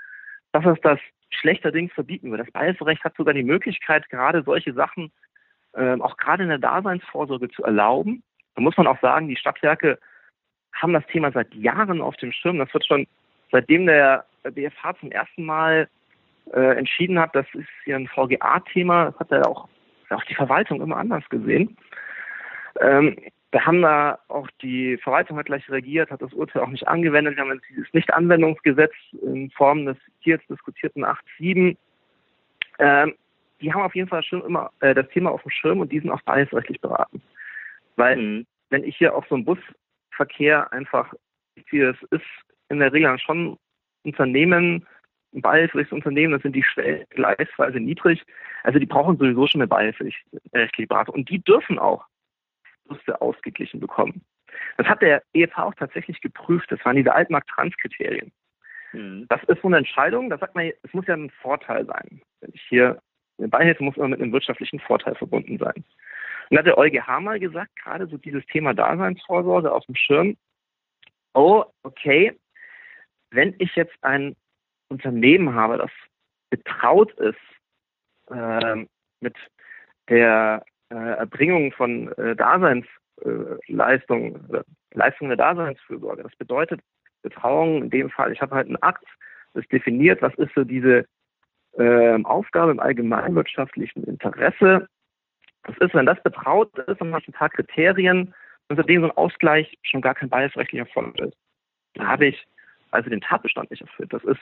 dass 0.52 0.66
es 0.66 0.82
das 0.82 1.00
schlechterdings 1.30 1.92
verbieten 1.94 2.32
wird. 2.32 2.42
Das 2.42 2.52
Beihilferecht 2.52 3.04
hat 3.04 3.16
sogar 3.16 3.34
die 3.34 3.44
Möglichkeit, 3.44 4.10
gerade 4.10 4.44
solche 4.44 4.74
Sachen 4.74 5.12
äh, 5.74 6.00
auch 6.00 6.18
gerade 6.18 6.44
in 6.44 6.50
der 6.50 6.58
Daseinsvorsorge 6.58 7.50
zu 7.50 7.64
erlauben. 7.64 8.24
Da 8.56 8.62
muss 8.62 8.78
man 8.78 8.88
auch 8.88 9.00
sagen, 9.02 9.28
die 9.28 9.36
Stadtwerke 9.36 10.00
haben 10.74 10.94
das 10.94 11.06
Thema 11.08 11.32
seit 11.32 11.54
Jahren 11.54 12.02
auf 12.02 12.16
dem 12.18 12.32
Schirm. 12.32 12.60
Das 12.60 12.74
wird 12.74 12.86
schon 12.86 13.08
seitdem 13.52 13.86
der 13.86 14.26
BFH 14.44 14.96
zum 15.00 15.12
ersten 15.12 15.46
Mal 15.46 15.88
äh, 16.54 16.78
entschieden 16.78 17.20
hat, 17.20 17.36
das 17.36 17.48
ist 17.54 17.68
hier 17.84 17.96
ein 17.96 18.08
VGA-Thema, 18.08 19.06
das 19.06 19.20
hat 19.20 19.32
ja 19.32 19.46
auch, 19.46 19.68
auch 20.10 20.24
die 20.26 20.36
Verwaltung 20.36 20.82
immer 20.82 20.98
anders 20.98 21.28
gesehen. 21.30 21.76
Ähm, 22.80 23.18
wir 23.56 23.66
haben 23.66 23.82
da 23.82 24.20
auch 24.28 24.50
die 24.62 24.98
Verwaltung 24.98 25.38
hat 25.38 25.46
gleich 25.46 25.70
reagiert, 25.70 26.12
hat 26.12 26.22
das 26.22 26.34
Urteil 26.34 26.62
auch 26.62 26.68
nicht 26.68 26.90
angewendet. 26.90 27.38
Wir 27.38 27.46
haben 27.46 27.62
dieses 27.70 27.88
Nichtanwendungsgesetz 27.94 28.92
in 29.22 29.50
Form 29.52 29.86
des 29.86 29.96
hier 30.20 30.36
jetzt 30.36 30.50
diskutierten 30.50 31.06
8.7. 31.06 31.78
Ähm, 32.80 33.14
die 33.62 33.74
haben 33.74 33.84
auf 33.84 33.96
jeden 33.96 34.10
Fall 34.10 34.24
schon 34.24 34.44
immer 34.44 34.72
äh, 34.82 34.94
das 34.94 35.08
Thema 35.08 35.32
auf 35.32 35.42
dem 35.42 35.52
Schirm 35.52 35.80
und 35.80 35.90
die 35.90 36.02
sind 36.02 36.10
auch 36.10 36.22
beihilfsrechtlich 36.24 36.82
beraten. 36.82 37.22
Weil 37.96 38.18
mhm. 38.18 38.46
wenn 38.72 38.84
ich 38.84 38.98
hier 38.98 39.16
auf 39.16 39.26
so 39.30 39.36
einem 39.36 39.46
Busverkehr 39.46 40.74
einfach, 40.74 41.14
wie 41.70 41.80
es 41.80 41.96
ist 42.12 42.26
in 42.68 42.80
der 42.80 42.92
Regel 42.92 43.18
schon 43.20 43.58
Unternehmen, 44.04 44.86
ein 45.34 45.42
beihilfliches 45.42 45.94
Unternehmen, 45.94 46.34
das 46.34 46.42
sind 46.42 46.58
die 46.58 46.64
Schwellen 46.64 47.06
gleichsweise 47.12 47.80
niedrig. 47.80 48.22
Also 48.64 48.80
die 48.80 48.86
brauchen 48.86 49.18
sowieso 49.18 49.48
schon 49.48 49.62
eine 49.62 49.70
beihilfrechtliche 49.70 50.88
Beratung. 50.90 51.16
Und 51.16 51.30
die 51.30 51.40
dürfen 51.40 51.80
auch 51.80 52.04
Verluste 52.86 53.22
ausgeglichen 53.22 53.80
bekommen. 53.80 54.24
Das 54.78 54.88
hat 54.88 55.02
der 55.02 55.24
EFH 55.34 55.58
auch 55.58 55.76
tatsächlich 55.76 56.22
geprüft. 56.22 56.72
Das 56.72 56.84
waren 56.86 56.96
diese 56.96 57.14
Altmarkt-Trans-Kriterien. 57.14 58.32
Mhm. 58.94 59.26
Das 59.30 59.44
ist 59.44 59.62
so 59.62 59.68
eine 59.68 59.78
Entscheidung, 59.78 60.30
da 60.30 60.38
sagt 60.38 60.56
man, 60.56 60.72
es 60.84 60.94
muss 60.94 61.08
ja 61.08 61.16
ein 61.16 61.30
Vorteil 61.42 61.86
sein. 61.86 62.22
Wenn 62.42 62.52
ich 62.54 62.62
hier 62.70 63.02
eine 63.38 63.50
Beihilfe 63.50 63.84
muss 63.84 63.98
immer 63.98 64.08
mit 64.08 64.22
einem 64.22 64.32
wirtschaftlichen 64.32 64.80
Vorteil 64.80 65.16
verbunden 65.16 65.58
sein. 65.58 65.84
Und 66.50 66.52
da 66.52 66.60
hat 66.60 66.68
der 66.68 66.78
EuGH 66.78 67.20
mal 67.20 67.40
gesagt, 67.40 67.76
gerade 67.76 68.08
so 68.08 68.18
dieses 68.18 68.46
Thema 68.46 68.74
Daseinsvorsorge 68.74 69.72
auf 69.72 69.86
dem 69.86 69.96
Schirm, 69.96 70.38
oh, 71.34 71.66
okay, 71.84 72.38
wenn 73.32 73.56
ich 73.58 73.76
jetzt 73.76 73.96
ein 74.02 74.36
Unternehmen 74.88 75.54
habe, 75.54 75.78
das 75.78 75.92
betraut 76.50 77.12
ist 77.14 77.36
äh, 78.30 78.86
mit 79.20 79.36
der 80.08 80.64
Erbringung 80.94 81.72
von 81.72 82.12
äh, 82.14 82.36
Daseinsleistungen, 82.36 84.54
äh, 84.54 84.64
Leistungen 84.94 85.30
der 85.30 85.38
Daseinsfürsorge. 85.38 86.24
Das 86.24 86.36
bedeutet 86.36 86.82
Betrauung 87.22 87.84
in 87.84 87.90
dem 87.90 88.10
Fall, 88.10 88.32
ich 88.32 88.42
habe 88.42 88.56
halt 88.56 88.68
einen 88.68 88.82
Akt, 88.82 89.06
das 89.54 89.68
definiert, 89.68 90.22
was 90.22 90.34
ist 90.36 90.54
so 90.54 90.64
diese 90.64 91.06
äh, 91.78 92.24
Aufgabe 92.24 92.72
im 92.72 92.80
allgemeinwirtschaftlichen 92.80 94.04
Interesse. 94.04 94.88
Das 95.64 95.78
ist, 95.80 95.94
wenn 95.94 96.06
das 96.06 96.22
betraut 96.22 96.78
ist, 96.78 97.02
dann 97.02 97.12
habe 97.12 97.22
ich 97.22 97.28
ein 97.28 97.34
paar 97.34 97.50
Kriterien, 97.50 98.34
unter 98.70 98.84
denen 98.84 99.04
so 99.04 99.10
ein 99.10 99.18
Ausgleich 99.18 99.78
schon 99.84 100.02
gar 100.02 100.16
kein 100.16 100.30
biasrechtlicher 100.30 100.86
Erfolg 100.86 101.20
ist. 101.20 101.36
Da 101.96 102.08
habe 102.08 102.28
ich 102.28 102.46
also 102.92 103.10
den 103.10 103.22
Tatbestand 103.22 103.72
nicht 103.72 103.82
erfüllt. 103.82 104.14
Das 104.14 104.24
ist 104.24 104.40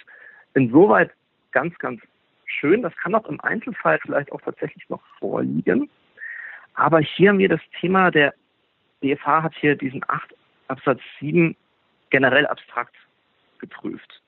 insoweit 0.53 1.11
ganz, 1.51 1.77
ganz 1.79 2.01
schön. 2.45 2.81
Das 2.81 2.95
kann 2.97 3.15
auch 3.15 3.27
im 3.27 3.39
Einzelfall 3.41 3.99
vielleicht 4.01 4.31
auch 4.31 4.41
tatsächlich 4.41 4.87
noch 4.89 5.01
vorliegen. 5.19 5.89
Aber 6.73 6.99
hier 6.99 7.29
haben 7.29 7.39
wir 7.39 7.49
das 7.49 7.61
Thema, 7.79 8.11
der 8.11 8.33
BFH 9.01 9.43
hat 9.43 9.53
hier 9.55 9.75
diesen 9.75 10.01
8 10.07 10.35
Absatz 10.67 11.01
7 11.19 11.55
generell 12.09 12.47
abstrakt 12.47 12.95
geprüft. 13.59 14.21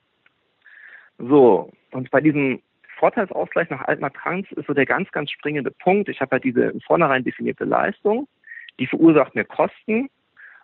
So, 1.18 1.72
und 1.92 2.12
bei 2.12 2.22
diesem 2.22 2.62
Vorteilsausgleich 2.98 3.70
nach 3.70 3.82
Altmark-Trans 3.82 4.52
ist 4.52 4.68
so 4.68 4.74
der 4.74 4.86
ganz, 4.86 5.12
ganz 5.12 5.32
springende 5.32 5.72
Punkt. 5.72 6.10
Ich 6.10 6.22
habe 6.22 6.32
halt 6.32 6.44
diese 6.44 6.64
im 6.64 6.82
Vornherein 6.82 7.24
definierte 7.24 7.66
Leistung, 7.66 8.28
die 8.80 8.88
verursacht 8.88 9.36
mir 9.36 9.46
Kosten 9.46 10.10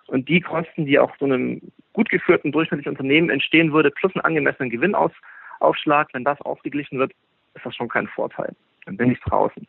und 0.07 0.27
die 0.27 0.41
Kosten, 0.41 0.85
die 0.85 0.99
auch 0.99 1.15
so 1.19 1.25
einem 1.25 1.61
gut 1.93 2.09
geführten 2.09 2.51
durchschnittlichen 2.51 2.91
Unternehmen 2.91 3.29
entstehen 3.29 3.73
würde, 3.73 3.91
plus 3.91 4.13
einen 4.15 4.25
angemessenen 4.25 4.69
Gewinnaufschlag, 4.69 6.09
wenn 6.13 6.23
das 6.23 6.41
ausgeglichen 6.41 6.99
wird, 6.99 7.13
ist 7.53 7.65
das 7.65 7.75
schon 7.75 7.89
kein 7.89 8.07
Vorteil. 8.07 8.55
Dann 8.85 8.97
bin 8.97 9.11
ich 9.11 9.19
draußen. 9.21 9.67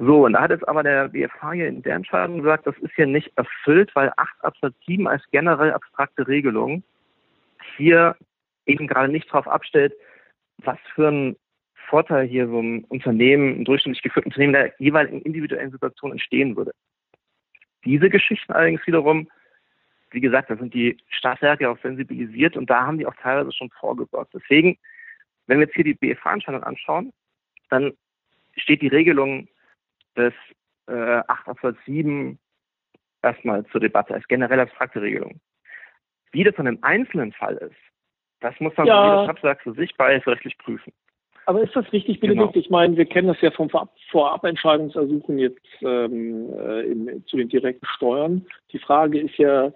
So, 0.00 0.26
und 0.26 0.34
da 0.34 0.42
hat 0.42 0.52
jetzt 0.52 0.68
aber 0.68 0.84
der 0.84 1.08
BFH 1.08 1.54
hier 1.54 1.66
in 1.66 1.82
der 1.82 1.96
Entscheidung 1.96 2.38
gesagt, 2.38 2.68
das 2.68 2.78
ist 2.78 2.94
hier 2.94 3.06
nicht 3.06 3.32
erfüllt, 3.36 3.90
weil 3.96 4.12
8 4.16 4.44
Absatz 4.44 4.74
7 4.86 5.08
als 5.08 5.24
generell 5.32 5.72
abstrakte 5.72 6.28
Regelung 6.28 6.84
hier 7.76 8.14
eben 8.66 8.86
gerade 8.86 9.10
nicht 9.10 9.28
darauf 9.28 9.48
abstellt, 9.48 9.92
was 10.58 10.78
für 10.94 11.08
ein 11.08 11.36
Vorteil 11.88 12.28
hier 12.28 12.46
so 12.46 12.60
ein 12.60 12.84
Unternehmen, 12.84 13.60
ein 13.60 13.64
durchschnittlich 13.64 14.04
geführtes 14.04 14.26
Unternehmen 14.26 14.52
der 14.52 14.72
jeweiligen 14.78 15.20
individuellen 15.22 15.72
Situation 15.72 16.12
entstehen 16.12 16.56
würde. 16.56 16.70
Diese 17.84 18.08
Geschichten 18.08 18.52
allerdings 18.52 18.86
wiederum, 18.86 19.28
wie 20.12 20.20
gesagt, 20.20 20.48
da 20.48 20.56
sind 20.56 20.74
die 20.74 20.96
Stadtwerke 21.08 21.68
auch 21.68 21.78
sensibilisiert 21.82 22.56
und 22.56 22.70
da 22.70 22.86
haben 22.86 22.98
die 22.98 23.06
auch 23.06 23.16
teilweise 23.20 23.50
schon 23.50 23.70
vorgesorgt. 23.70 24.32
Deswegen, 24.32 24.78
wenn 25.48 25.58
wir 25.58 25.66
jetzt 25.66 25.74
hier 25.74 25.84
die 25.84 25.94
BFH-Entscheidung 25.94 26.62
anschauen, 26.62 27.12
dann 27.68 27.94
steht 28.56 28.80
die 28.80 28.88
Regelung 28.88 29.48
des 30.18 30.34
äh, 30.88 31.22
8 31.26 31.48
Absatz 31.48 31.76
7 31.86 32.38
erstmal 33.22 33.64
zur 33.66 33.80
Debatte 33.80 34.14
als 34.14 34.26
generell 34.28 34.60
abstrakte 34.60 35.00
Regelung. 35.00 35.40
Wie 36.32 36.44
das 36.44 36.54
von 36.54 36.66
einem 36.66 36.78
einzelnen 36.82 37.32
Fall 37.32 37.56
ist, 37.56 37.76
das 38.40 38.58
muss 38.60 38.74
dann 38.76 38.86
ja. 38.86 39.04
jeder 39.04 39.24
Stadtwerk 39.24 39.62
für 39.62 39.72
sich 39.72 39.96
beihilferechtlich 39.96 40.56
prüfen. 40.58 40.92
Aber 41.46 41.62
ist 41.62 41.74
das 41.74 41.90
richtig, 41.92 42.20
Benedikt? 42.20 42.52
Genau. 42.52 42.62
Ich 42.62 42.68
meine, 42.68 42.96
wir 42.96 43.06
kennen 43.06 43.28
das 43.28 43.40
ja 43.40 43.50
vom 43.50 43.70
Vorabentscheidungsersuchen 44.10 45.38
jetzt 45.38 45.66
ähm, 45.80 46.52
äh, 46.52 46.82
in, 46.82 47.24
zu 47.26 47.38
den 47.38 47.48
direkten 47.48 47.86
Steuern. 47.86 48.46
Die 48.70 48.78
Frage 48.78 49.18
ist 49.18 49.36
ja, 49.38 49.72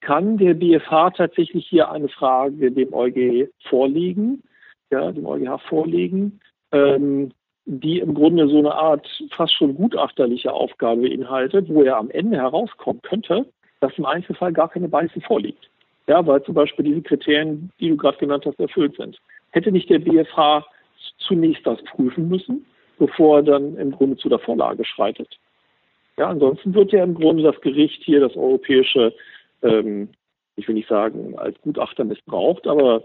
kann 0.00 0.38
der 0.38 0.54
BFH 0.54 1.10
tatsächlich 1.10 1.66
hier 1.66 1.90
eine 1.90 2.08
Frage 2.08 2.72
dem 2.72 2.94
EuGH 2.94 3.50
vorlegen, 3.68 4.42
ja, 4.90 5.12
dem 5.12 5.26
EuGH 5.26 5.60
vorlegen, 5.68 6.40
ähm, 6.72 7.32
die 7.64 8.00
im 8.00 8.14
Grunde 8.14 8.48
so 8.48 8.58
eine 8.58 8.74
Art 8.74 9.06
fast 9.30 9.54
schon 9.54 9.74
gutachterliche 9.74 10.52
Aufgabe 10.52 11.02
beinhaltet, 11.02 11.68
wo 11.68 11.82
er 11.82 11.96
am 11.96 12.10
Ende 12.10 12.36
herauskommen 12.36 13.02
könnte, 13.02 13.46
dass 13.80 13.96
im 13.98 14.04
Einzelfall 14.04 14.52
gar 14.52 14.68
keine 14.68 14.88
Beiße 14.88 15.20
vorliegt. 15.20 15.68
Ja, 16.08 16.26
weil 16.26 16.42
zum 16.42 16.54
Beispiel 16.54 16.84
diese 16.84 17.02
Kriterien, 17.02 17.70
die 17.78 17.88
du 17.88 17.96
gerade 17.96 18.18
genannt 18.18 18.44
hast, 18.46 18.58
erfüllt 18.58 18.96
sind. 18.96 19.18
Hätte 19.50 19.70
nicht 19.70 19.88
der 19.88 20.00
BFH 20.00 20.66
zunächst 21.18 21.66
das 21.66 21.82
prüfen 21.84 22.28
müssen, 22.28 22.66
bevor 22.98 23.38
er 23.38 23.42
dann 23.42 23.76
im 23.76 23.92
Grunde 23.92 24.16
zu 24.16 24.28
der 24.28 24.40
Vorlage 24.40 24.84
schreitet. 24.84 25.38
Ja, 26.18 26.28
ansonsten 26.28 26.74
wird 26.74 26.92
ja 26.92 27.04
im 27.04 27.14
Grunde 27.14 27.42
das 27.42 27.60
Gericht 27.60 28.02
hier, 28.02 28.20
das 28.20 28.36
europäische, 28.36 29.14
ähm, 29.62 30.08
ich 30.56 30.66
will 30.66 30.74
nicht 30.74 30.88
sagen, 30.88 31.38
als 31.38 31.60
Gutachter 31.62 32.04
missbraucht, 32.04 32.66
aber 32.66 33.04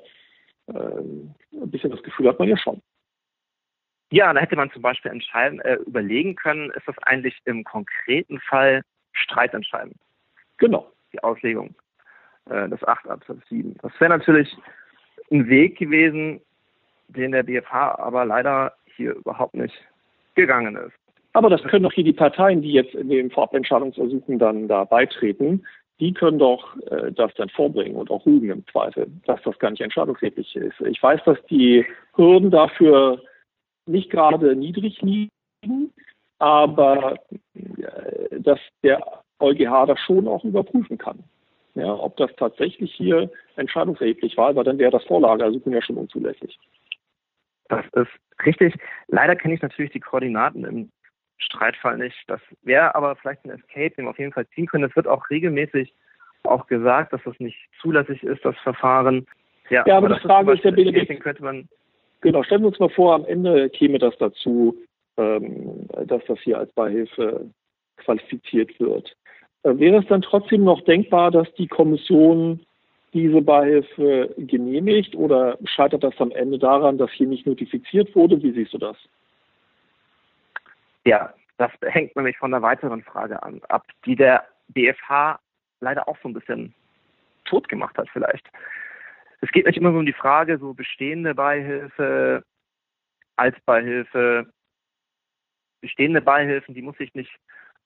ähm, 0.68 1.34
ein 1.54 1.72
bisschen 1.72 1.92
das 1.92 2.04
Gefühl 2.04 2.28
hat 2.28 2.40
man 2.40 2.50
ja 2.50 2.58
schon. 2.58 2.82
Ja, 4.10 4.32
da 4.34 4.40
hätte 4.40 4.56
man 4.56 4.72
zum 4.72 4.82
Beispiel 4.82 5.12
entscheiden, 5.12 5.60
äh, 5.62 5.76
überlegen 5.86 6.36
können, 6.36 6.72
ist 6.72 6.88
das 6.88 6.98
eigentlich 7.00 7.38
im 7.46 7.64
konkreten 7.64 8.40
Fall 8.40 8.84
streitentscheidend? 9.12 9.98
Genau. 10.58 10.92
Die 11.14 11.24
Auslegung 11.24 11.76
äh, 12.50 12.70
des 12.70 12.84
8 12.84 13.08
Absatz 13.08 13.40
7. 13.50 13.76
Das 13.82 13.92
wäre 14.00 14.18
natürlich 14.18 14.56
ein 15.32 15.48
Weg 15.48 15.78
gewesen, 15.78 16.42
den 17.10 17.32
der 17.32 17.44
BFH 17.44 18.00
aber 18.00 18.26
leider 18.26 18.74
hier 18.86 19.14
überhaupt 19.16 19.56
nicht 19.56 19.76
gegangen 20.36 20.76
ist. 20.76 20.94
Aber 21.34 21.50
das 21.50 21.62
können 21.64 21.84
doch 21.84 21.94
hier 21.94 22.04
die 22.04 22.14
Parteien, 22.14 22.62
die 22.62 22.72
jetzt 22.72 22.96
in 22.96 23.10
den 23.10 23.30
Vorabentscheidungsersuchen 23.30 24.40
dann 24.40 24.68
da 24.68 24.86
beitreten, 24.86 25.66
die 26.00 26.14
können 26.14 26.40
doch 26.40 26.76
äh, 26.90 27.12
das 27.12 27.34
dann 27.36 27.50
vorbringen 27.50 27.96
und 27.96 28.10
auch 28.10 28.26
rügen 28.26 28.50
im 28.50 28.66
Zweifel, 28.68 29.08
dass 29.26 29.42
das 29.44 29.58
gar 29.60 29.72
nicht 29.72 29.82
entscheidungsredlich 29.82 30.56
ist. 30.56 30.80
Ich 30.82 31.02
weiß, 31.02 31.22
dass 31.26 31.38
die 31.50 31.86
Hürden 32.16 32.52
dafür 32.52 33.22
nicht 33.88 34.10
gerade 34.10 34.56
niedrig 34.56 35.02
liegen, 35.02 35.92
aber 36.40 37.20
äh, 37.56 38.40
dass 38.40 38.60
der 38.84 39.24
EuGH 39.40 39.86
das 39.88 40.00
schon 40.00 40.28
auch 40.28 40.44
überprüfen 40.44 40.98
kann. 40.98 41.24
Ja, 41.76 41.94
ob 41.94 42.18
das 42.18 42.32
tatsächlich 42.38 42.92
hier 42.94 43.30
entscheidungserheblich 43.56 44.36
war, 44.36 44.56
weil 44.56 44.64
dann 44.64 44.80
wäre 44.80 44.92
das 44.92 45.04
Vorlageersuchen 45.04 45.74
ja 45.74 45.82
schon 45.82 45.98
unzulässig. 45.98 46.58
Das 47.70 47.86
ist 47.94 48.10
richtig. 48.46 48.74
Leider 49.08 49.36
kenne 49.36 49.54
ich 49.54 49.62
natürlich 49.62 49.92
die 49.92 50.00
Koordinaten 50.00 50.66
im 50.66 50.92
Streitfall 51.38 51.98
nicht. 51.98 52.18
Das 52.28 52.42
wäre 52.64 52.96
aber 52.96 53.16
vielleicht 53.16 53.46
ein 53.46 53.52
Escape, 53.52 53.92
den 53.92 54.06
wir 54.06 54.10
auf 54.10 54.20
jeden 54.20 54.34
Fall 54.34 54.48
ziehen 54.56 54.66
können. 54.66 54.86
Es 54.86 54.96
wird 54.96 55.08
auch 55.08 55.30
regelmäßig 55.30 55.94
auch 56.44 56.66
gesagt, 56.66 57.14
dass 57.14 57.22
das 57.24 57.40
nicht 57.40 57.58
zulässig 57.82 58.24
ist, 58.24 58.44
das 58.44 58.58
Verfahren. 58.60 59.28
Ja, 59.70 59.84
ja 59.86 59.98
aber, 59.98 60.08
aber 60.08 60.16
die 60.16 60.22
Frage 60.22 60.54
ist 60.54 61.22
könnte 61.22 61.44
man 61.44 61.70
genau, 62.22 62.44
stellen 62.44 62.62
wir 62.62 62.68
uns 62.68 62.80
mal 62.80 62.90
vor, 62.90 63.16
am 63.16 63.26
Ende 63.26 63.70
käme 63.70 64.00
das 64.00 64.18
dazu, 64.18 64.76
ähm, 65.18 65.88
dass 66.06 66.24
das 66.28 66.40
hier 66.40 66.60
als 66.60 66.72
Beihilfe 66.74 67.50
qualifiziert 67.98 68.80
wird. 68.80 69.16
Äh, 69.64 69.78
wäre 69.78 69.98
es 69.98 70.08
dann 70.08 70.22
trotzdem 70.22 70.64
noch 70.64 70.82
denkbar, 70.82 71.32
dass 71.32 71.52
die 71.56 71.68
Kommission 71.68 72.62
diese 73.14 73.42
Beihilfe 73.42 74.34
genehmigt 74.38 75.16
oder 75.16 75.58
scheitert 75.66 76.04
das 76.04 76.14
am 76.20 76.32
Ende 76.32 76.60
daran, 76.60 76.98
dass 76.98 77.12
hier 77.12 77.28
nicht 77.28 77.48
notifiziert 77.48 78.16
wurde? 78.16 78.42
Wie 78.44 78.52
siehst 78.52 78.74
du 78.74 78.78
das? 78.78 78.98
Ja, 81.06 81.34
das 81.58 81.72
hängt 81.82 82.16
nämlich 82.16 82.38
von 82.38 82.54
einer 82.54 82.62
weiteren 82.62 83.02
Frage 83.02 83.42
an, 83.42 83.62
ab, 83.70 83.86
die 84.06 84.16
der 84.16 84.46
BFH 84.70 85.40
leider 85.80 86.08
auch 86.08 86.18
so 86.22 86.30
ein 86.30 86.34
bisschen 86.34 86.74
tot 87.46 87.70
gemacht 87.70 87.98
hat 87.98 88.10
vielleicht. 88.12 88.46
Es 89.42 89.50
geht 89.52 89.66
nicht 89.66 89.78
immer 89.78 89.92
so 89.92 90.00
um 90.00 90.06
die 90.06 90.14
Frage, 90.14 90.58
so 90.58 90.74
bestehende 90.74 91.36
Beihilfe 91.36 92.44
als 93.36 93.56
Beihilfe, 93.66 94.48
bestehende 95.82 96.22
Beihilfen, 96.22 96.74
die 96.74 96.82
muss 96.82 97.00
ich 97.00 97.14
nicht 97.14 97.34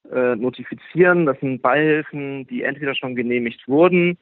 äh, 0.10 0.36
notifizieren. 0.36 1.26
Das 1.26 1.40
sind 1.40 1.62
Beihilfen, 1.62 2.48
die 2.48 2.64
entweder 2.64 2.96
schon 2.96 3.16
genehmigt 3.16 3.68
wurden 3.68 4.18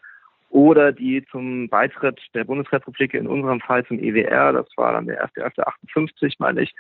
oder 0.50 0.92
die 0.92 1.24
zum 1.32 1.70
Beitritt 1.70 2.20
der 2.34 2.44
Bundesrepublik, 2.44 3.14
in 3.14 3.28
unserem 3.28 3.62
Fall 3.62 3.86
zum 3.86 4.00
EWR, 4.00 4.52
das 4.54 4.68
war 4.76 4.94
dann 4.94 5.06
der 5.06 5.24
1.1.58, 5.24 6.36
meine 6.40 6.64
ich, 6.64 6.74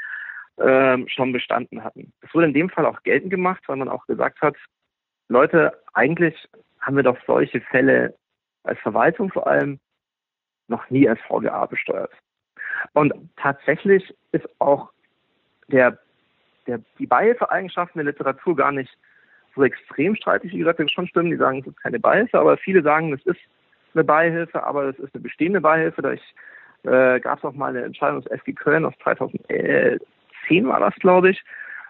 ähm, 0.60 1.08
schon 1.08 1.32
bestanden 1.32 1.84
hatten. 1.84 2.12
Das 2.22 2.34
wurde 2.34 2.48
in 2.48 2.53
dem 2.53 2.70
Fall 2.70 2.86
auch 2.86 3.03
geltend 3.03 3.29
gemacht, 3.29 3.63
weil 3.68 3.77
man 3.77 3.88
auch 3.88 4.06
gesagt 4.08 4.41
hat, 4.41 4.56
Leute, 5.29 5.79
eigentlich 5.94 6.50
haben 6.82 6.96
wir 6.96 7.03
doch 7.03 7.18
solche 7.27 7.62
Fälle 7.62 8.15
als 8.63 8.79
Verwaltung 8.79 9.32
vor 9.32 9.46
allem 9.46 9.79
noch 10.70 10.90
nie 10.90 11.08
als 11.08 11.20
VGA 11.22 11.66
besteuert. 11.66 12.12
Und 12.94 13.14
tatsächlich 13.38 14.16
ist 14.32 14.48
auch 14.60 14.90
der, 15.68 15.98
der, 16.68 16.80
die 16.98 17.08
Beihilfeeigenschaften 17.08 18.00
der 18.00 18.12
Literatur 18.12 18.56
gar 18.56 18.72
nicht 18.72 18.96
so 19.56 19.64
extrem 19.64 20.16
streitig. 20.16 20.54
Wie 20.54 20.60
gesagt, 20.60 20.80
ist 20.80 20.92
schon 20.92 21.08
stimmen, 21.08 21.32
die 21.32 21.38
sagen, 21.38 21.60
es 21.60 21.68
ist 21.68 21.82
keine 21.82 22.00
Beihilfe, 22.00 22.40
aber 22.40 22.58
viele 22.58 22.82
sagen, 22.82 23.14
es 23.14 23.26
ist 23.26 23.40
eine 23.94 24.04
Beihilfe, 24.04 24.64
aber 24.64 24.86
es 24.86 25.00
ist 25.00 25.14
eine 25.14 25.24
bestehende 25.24 25.62
Beihilfe. 25.62 26.02
Da 26.02 26.12
äh, 27.14 27.20
gab 27.20 27.40
es 27.40 27.44
auch 27.44 27.54
mal 27.54 27.70
eine 27.70 27.84
Entscheidung 27.84 28.22
des 28.22 28.40
FG 28.42 28.54
Köln 28.54 28.86
aus 28.86 28.94
2010 29.04 30.68
war 30.68 30.80
das, 30.80 30.96
glaube 30.96 31.32
ich. 31.32 31.40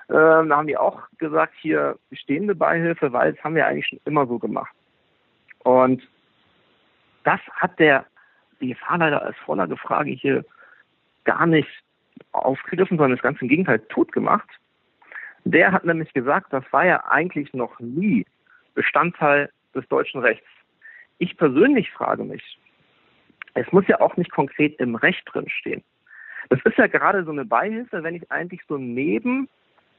Äh, 0.08 0.14
da 0.14 0.50
haben 0.50 0.68
die 0.68 0.78
auch 0.78 1.02
gesagt, 1.18 1.54
hier 1.62 1.98
bestehende 2.10 2.56
Beihilfe, 2.56 3.14
weil 3.14 3.34
das 3.34 3.44
haben 3.44 3.56
wir 3.56 3.68
eigentlich 3.68 3.88
schon 3.88 4.00
immer 4.06 4.26
so 4.26 4.40
gemacht. 4.40 4.74
Und 5.64 6.02
das 7.24 7.40
hat 7.54 7.78
der 7.80 8.06
BFH 8.60 8.98
leider 8.98 9.22
als 9.24 9.38
Vorlagefrage 9.38 10.12
hier 10.12 10.46
gar 11.24 11.46
nicht 11.46 11.70
aufgegriffen, 12.32 12.98
sondern 12.98 13.18
das 13.18 13.24
Ganze 13.24 13.42
im 13.42 13.50
Gegenteil 13.50 13.80
tot 13.90 14.12
gemacht. 14.12 14.50
Der 15.46 15.72
hat 15.72 15.86
nämlich 15.86 16.14
gesagt, 16.14 16.52
das 16.52 16.64
war 16.72 16.86
ja 16.86 17.04
eigentlich 17.06 17.54
noch 17.54 17.80
nie 17.80 18.26
Bestandteil 18.74 19.50
des 19.74 19.88
deutschen 19.88 20.22
Rechts. 20.22 20.48
Ich 21.18 21.38
persönlich 21.38 21.92
frage 21.92 22.24
mich, 22.24 22.60
es 23.54 23.72
muss 23.72 23.88
ja 23.88 24.00
auch 24.00 24.16
nicht 24.18 24.32
konkret 24.32 24.80
im 24.80 24.96
Recht 24.96 25.24
drin 25.26 25.50
stehen. 25.50 25.84
Das 26.50 26.60
ist 26.64 26.78
ja 26.78 26.88
gerade 26.88 27.24
so 27.24 27.32
eine 27.32 27.46
Beihilfe, 27.46 28.04
wenn 28.04 28.16
ich 28.16 28.32
eigentlich 28.32 28.62
so 28.68 28.78
neben, 28.78 29.50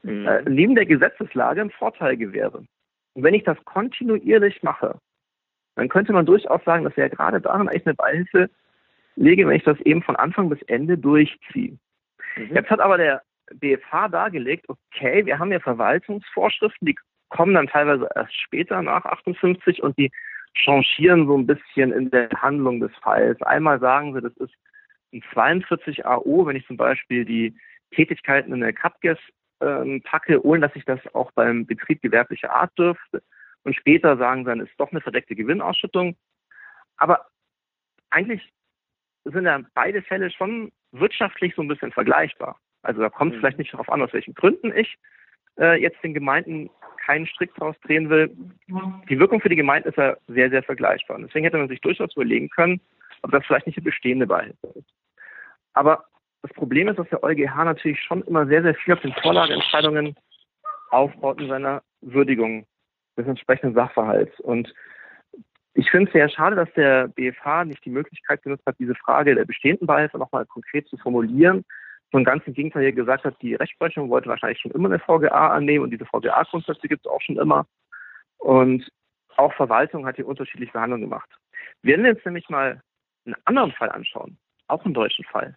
mhm. 0.03 0.27
äh, 0.27 0.41
neben 0.49 0.75
der 0.75 0.85
Gesetzeslage 0.85 1.61
einen 1.61 1.71
Vorteil 1.71 2.17
gewähre. 2.17 2.63
Und 3.13 3.23
wenn 3.23 3.33
ich 3.33 3.43
das 3.43 3.57
kontinuierlich 3.65 4.63
mache, 4.63 4.99
dann 5.75 5.89
könnte 5.89 6.13
man 6.13 6.25
durchaus 6.25 6.63
sagen, 6.63 6.83
dass 6.83 6.95
wir 6.97 7.05
ja 7.05 7.09
gerade 7.09 7.41
darin 7.41 7.67
eigentlich 7.67 7.85
eine 7.85 7.95
Beihilfe 7.95 8.49
lege, 9.15 9.47
wenn 9.47 9.55
ich 9.55 9.63
das 9.63 9.79
eben 9.81 10.01
von 10.03 10.15
Anfang 10.15 10.49
bis 10.49 10.61
Ende 10.63 10.97
durchziehe. 10.97 11.77
Mhm. 12.35 12.55
Jetzt 12.55 12.69
hat 12.69 12.79
aber 12.79 12.97
der 12.97 13.21
BFH 13.53 14.09
dargelegt, 14.09 14.65
okay, 14.67 15.25
wir 15.25 15.39
haben 15.39 15.51
ja 15.51 15.59
Verwaltungsvorschriften, 15.59 16.85
die 16.85 16.95
kommen 17.29 17.53
dann 17.53 17.67
teilweise 17.67 18.07
erst 18.15 18.35
später 18.35 18.81
nach 18.81 19.05
58 19.05 19.81
und 19.83 19.97
die 19.97 20.11
changieren 20.53 21.27
so 21.27 21.37
ein 21.37 21.47
bisschen 21.47 21.91
in 21.91 22.11
der 22.11 22.29
Handlung 22.29 22.79
des 22.79 22.91
Falls. 23.01 23.41
Einmal 23.41 23.79
sagen 23.79 24.13
sie, 24.13 24.21
das 24.21 24.35
ist 24.37 24.53
ein 25.13 25.23
42 25.33 26.05
AO, 26.05 26.45
wenn 26.45 26.55
ich 26.55 26.67
zum 26.67 26.77
Beispiel 26.77 27.25
die 27.25 27.55
Tätigkeiten 27.91 28.53
in 28.53 28.61
der 28.61 28.73
CapGES 28.73 29.17
ähm, 29.61 30.01
packe, 30.03 30.43
ohne 30.45 30.61
dass 30.61 30.75
ich 30.75 30.85
das 30.85 30.99
auch 31.13 31.31
beim 31.31 31.65
Betrieb 31.65 32.01
gewerblicher 32.01 32.53
Art 32.53 32.77
dürfte. 32.77 33.21
Und 33.63 33.75
später 33.75 34.17
sagen 34.17 34.45
dann, 34.45 34.59
ist 34.59 34.71
doch 34.77 34.91
eine 34.91 35.01
verdeckte 35.01 35.35
Gewinnausschüttung. 35.35 36.15
Aber 36.97 37.27
eigentlich 38.09 38.51
sind 39.23 39.45
ja 39.45 39.61
beide 39.73 40.01
Fälle 40.01 40.31
schon 40.31 40.71
wirtschaftlich 40.91 41.53
so 41.55 41.61
ein 41.61 41.67
bisschen 41.67 41.91
vergleichbar. 41.91 42.59
Also 42.81 43.01
da 43.01 43.09
kommt 43.09 43.31
es 43.31 43.37
mhm. 43.37 43.41
vielleicht 43.41 43.59
nicht 43.59 43.73
darauf 43.73 43.89
an, 43.89 44.01
aus 44.01 44.13
welchen 44.13 44.33
Gründen 44.33 44.75
ich 44.75 44.97
äh, 45.59 45.79
jetzt 45.81 46.03
den 46.03 46.13
Gemeinden 46.13 46.69
keinen 47.05 47.27
Strick 47.27 47.53
draus 47.55 47.75
drehen 47.81 48.09
will. 48.09 48.35
Die 49.09 49.19
Wirkung 49.19 49.41
für 49.41 49.49
die 49.49 49.55
Gemeinden 49.55 49.89
ist 49.89 49.97
ja 49.97 50.15
sehr, 50.27 50.49
sehr 50.49 50.63
vergleichbar. 50.63 51.17
Und 51.17 51.23
deswegen 51.23 51.45
hätte 51.45 51.57
man 51.57 51.67
sich 51.67 51.81
durchaus 51.81 52.15
überlegen 52.15 52.49
können, 52.49 52.79
ob 53.21 53.31
das 53.31 53.45
vielleicht 53.45 53.67
nicht 53.67 53.77
eine 53.77 53.85
bestehende 53.85 54.27
Beihilfe 54.27 54.67
ist. 54.75 54.89
Aber 55.73 56.05
das 56.41 56.51
Problem 56.53 56.87
ist, 56.87 56.97
dass 56.97 57.09
der 57.09 57.23
EuGH 57.23 57.55
natürlich 57.63 58.01
schon 58.01 58.23
immer 58.23 58.45
sehr, 58.47 58.63
sehr 58.63 58.75
viel 58.75 58.93
auf 58.93 59.01
den 59.01 59.13
Vorlageentscheidungen 59.13 60.15
aufbaut 60.89 61.39
in 61.39 61.47
seiner 61.47 61.83
Würdigung 62.01 62.65
des 63.21 63.29
entsprechenden 63.29 63.75
Sachverhalts. 63.75 64.39
Und 64.39 64.73
ich 65.73 65.89
finde 65.89 66.07
es 66.07 66.13
sehr 66.13 66.29
schade, 66.29 66.55
dass 66.55 66.71
der 66.73 67.07
BFH 67.07 67.65
nicht 67.65 67.83
die 67.85 67.89
Möglichkeit 67.89 68.43
genutzt 68.43 68.65
hat, 68.65 68.77
diese 68.79 68.95
Frage 68.95 69.35
der 69.35 69.45
bestehenden 69.45 69.87
Beihilfe 69.87 70.17
nochmal 70.17 70.45
konkret 70.45 70.87
zu 70.87 70.97
formulieren. 70.97 71.63
Und 72.11 72.25
ganz 72.25 72.45
im 72.45 72.53
Gegenteil 72.53 72.83
hier 72.83 72.91
gesagt 72.91 73.23
hat, 73.23 73.41
die 73.41 73.55
Rechtsprechung 73.55 74.09
wollte 74.09 74.27
wahrscheinlich 74.27 74.59
schon 74.59 74.71
immer 74.71 74.89
eine 74.89 74.99
VGA 74.99 75.51
annehmen 75.51 75.85
und 75.85 75.91
diese 75.91 76.05
VGA-Grundsätze 76.05 76.87
gibt 76.89 77.05
es 77.05 77.11
auch 77.11 77.21
schon 77.21 77.37
immer. 77.37 77.65
Und 78.37 78.85
auch 79.37 79.53
Verwaltung 79.53 80.05
hat 80.05 80.17
hier 80.17 80.27
unterschiedliche 80.27 80.73
Behandlungen 80.73 81.03
gemacht. 81.03 81.29
Wenn 81.83 82.03
wir 82.03 82.11
uns 82.11 82.25
nämlich 82.25 82.49
mal 82.49 82.81
einen 83.25 83.35
anderen 83.45 83.71
Fall 83.71 83.89
anschauen, 83.89 84.37
auch 84.67 84.83
einen 84.83 84.93
deutschen 84.93 85.23
Fall, 85.25 85.55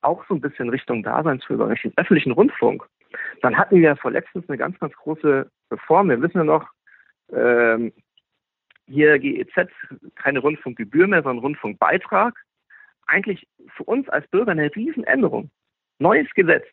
auch 0.00 0.24
so 0.28 0.34
ein 0.34 0.40
bisschen 0.40 0.68
Richtung 0.70 1.04
Daseinsfürsorge, 1.04 1.72
Richtung 1.72 1.92
öffentlichen 1.96 2.32
Rundfunk, 2.32 2.84
dann 3.42 3.56
hatten 3.56 3.80
wir 3.80 3.96
vorletztens 3.96 4.48
eine 4.48 4.58
ganz, 4.58 4.78
ganz 4.80 4.94
große 4.94 5.48
Reform. 5.70 6.08
Wir 6.08 6.20
wissen 6.20 6.38
ja 6.38 6.44
noch, 6.44 6.68
ähm, 7.32 7.92
hier 8.86 9.18
GEZ, 9.18 9.68
keine 10.16 10.40
Rundfunkgebühr 10.40 11.06
mehr, 11.06 11.22
sondern 11.22 11.44
Rundfunkbeitrag. 11.44 12.34
Eigentlich 13.06 13.46
für 13.76 13.84
uns 13.84 14.08
als 14.08 14.26
Bürger 14.28 14.52
eine 14.52 14.74
Riesenänderung. 14.74 15.50
Neues 15.98 16.28
Gesetz. 16.34 16.66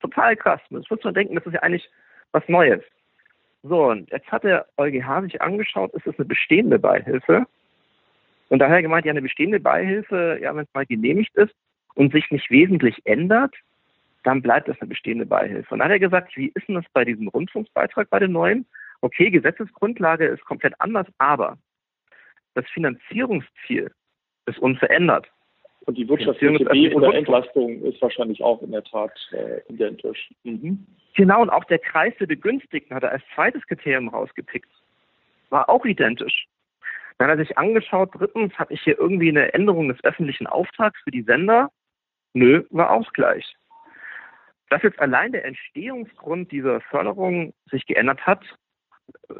Total 0.00 0.36
krass. 0.36 0.60
Das 0.70 0.88
muss 0.90 1.04
man 1.04 1.14
denken, 1.14 1.34
das 1.34 1.46
ist 1.46 1.54
ja 1.54 1.60
eigentlich 1.60 1.88
was 2.32 2.46
Neues. 2.48 2.82
So, 3.62 3.90
und 3.90 4.10
jetzt 4.10 4.30
hat 4.32 4.42
der 4.44 4.66
EuGH 4.76 5.22
sich 5.22 5.40
angeschaut, 5.40 5.92
ist 5.94 6.06
es 6.06 6.18
eine 6.18 6.26
bestehende 6.26 6.78
Beihilfe? 6.78 7.46
Und 8.48 8.58
daher 8.58 8.82
gemeint, 8.82 9.06
ja, 9.06 9.10
eine 9.10 9.22
bestehende 9.22 9.60
Beihilfe, 9.60 10.38
ja, 10.42 10.54
wenn 10.54 10.64
es 10.64 10.74
mal 10.74 10.84
genehmigt 10.84 11.34
ist 11.36 11.54
und 11.94 12.12
sich 12.12 12.30
nicht 12.30 12.50
wesentlich 12.50 13.00
ändert, 13.04 13.54
dann 14.24 14.42
bleibt 14.42 14.68
das 14.68 14.80
eine 14.80 14.88
bestehende 14.88 15.26
Beihilfe. 15.26 15.72
Und 15.72 15.78
dann 15.78 15.86
hat 15.88 15.92
er 15.92 15.98
gesagt, 16.00 16.36
wie 16.36 16.52
ist 16.54 16.68
denn 16.68 16.74
das 16.74 16.84
bei 16.92 17.04
diesem 17.04 17.28
Rundfunksbeitrag 17.28 18.10
bei 18.10 18.18
den 18.18 18.32
neuen? 18.32 18.66
Okay, 19.02 19.30
Gesetzesgrundlage 19.30 20.26
ist 20.26 20.44
komplett 20.44 20.74
anders, 20.80 21.06
aber 21.18 21.58
das 22.54 22.64
Finanzierungsziel 22.70 23.90
ist 24.46 24.58
unverändert. 24.58 25.28
Und 25.86 25.98
die 25.98 26.08
wirtschaftliche 26.08 26.64
B- 26.64 26.94
oder 26.94 27.12
Entlastung 27.12 27.82
ist 27.82 28.00
wahrscheinlich 28.00 28.42
auch 28.42 28.62
in 28.62 28.70
der 28.70 28.84
Tat 28.84 29.12
äh, 29.32 29.60
identisch. 29.68 30.30
Mhm. 30.44 30.86
Genau, 31.14 31.42
und 31.42 31.50
auch 31.50 31.64
der 31.64 31.80
Kreis 31.80 32.14
der 32.20 32.26
Begünstigten 32.26 32.94
hat 32.94 33.02
er 33.02 33.10
als 33.10 33.24
zweites 33.34 33.66
Kriterium 33.66 34.08
rausgepickt. 34.08 34.70
War 35.50 35.68
auch 35.68 35.84
identisch. 35.84 36.46
Dann 37.18 37.28
hat 37.28 37.38
er 37.38 37.44
sich 37.44 37.58
angeschaut, 37.58 38.10
drittens, 38.14 38.56
habe 38.58 38.72
ich 38.72 38.82
hier 38.82 38.98
irgendwie 38.98 39.28
eine 39.28 39.52
Änderung 39.52 39.88
des 39.88 40.02
öffentlichen 40.04 40.46
Auftrags 40.46 41.00
für 41.02 41.10
die 41.10 41.22
Sender? 41.22 41.70
Nö, 42.34 42.64
war 42.70 42.90
Ausgleich. 42.90 43.54
Dass 44.70 44.82
jetzt 44.82 45.00
allein 45.00 45.32
der 45.32 45.44
Entstehungsgrund 45.44 46.50
dieser 46.52 46.80
Förderung 46.80 47.52
sich 47.70 47.84
geändert 47.86 48.24
hat, 48.24 48.42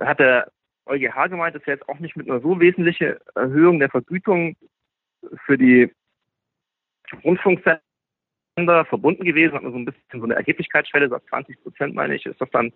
hat 0.01 0.21
der 0.21 0.51
EuGH 0.87 1.29
gemeint, 1.29 1.57
ist 1.57 1.67
ja 1.67 1.75
jetzt 1.75 1.89
auch 1.89 1.99
nicht 1.99 2.17
mit 2.17 2.29
einer 2.29 2.41
so 2.41 2.59
wesentlichen 2.61 3.17
Erhöhung 3.35 3.79
der 3.79 3.91
Vergütung 3.91 4.57
für 5.45 5.57
die 5.57 5.93
Rundfunksender 7.25 7.81
verbunden 8.89 9.25
gewesen, 9.25 9.55
hat 9.55 9.63
man 9.63 9.73
so 9.73 9.79
ein 9.79 9.85
bisschen 9.85 10.21
so 10.21 10.25
eine 10.25 10.35
Erheblichkeitsschwelle, 10.35 11.09
sagt 11.09 11.29
20 11.29 11.63
Prozent, 11.63 11.95
meine 11.95 12.15
ich, 12.15 12.27
ist 12.27 12.41
das 12.41 12.51
dann 12.51 12.73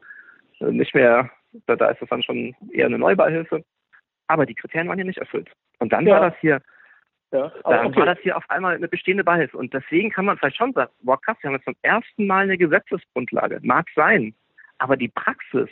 nicht 0.61 0.94
mehr, 0.94 1.30
da, 1.66 1.76
da 1.76 1.90
ist 1.90 2.00
das 2.00 2.09
dann 2.09 2.22
schon 2.22 2.54
eher 2.70 2.87
eine 2.87 2.98
Neubeihilfe. 2.98 3.64
Aber 4.28 4.46
die 4.46 4.54
Kriterien 4.54 4.88
waren 4.88 4.98
hier 4.98 5.04
nicht 5.04 5.18
erfüllt. 5.18 5.50
Und 5.78 5.92
dann 5.92 6.06
ja. 6.06 6.14
war 6.14 6.30
das 6.30 6.38
hier, 6.40 6.61
ja. 7.32 7.52
dann 7.64 7.87
okay. 7.87 7.98
war 7.98 8.06
das 8.06 8.18
hier 8.20 8.37
auf 8.37 8.48
einmal 8.48 8.74
eine 8.74 8.88
bestehende 8.88 9.24
Beihilfe. 9.24 9.56
Und 9.56 9.72
deswegen 9.72 10.11
kann 10.11 10.24
man 10.24 10.38
vielleicht 10.38 10.56
schon 10.56 10.72
sagen, 10.72 10.92
boah 11.02 11.20
krass, 11.20 11.37
wir 11.40 11.48
haben 11.48 11.56
jetzt 11.56 11.64
zum 11.64 11.76
ersten 11.82 12.26
Mal 12.26 12.44
eine 12.44 12.59
Gesetzesgrundlage. 12.59 13.61
Mag 13.62 13.87
sein. 13.94 14.35
Aber 14.78 14.96
die 14.96 15.09
Praxis 15.09 15.68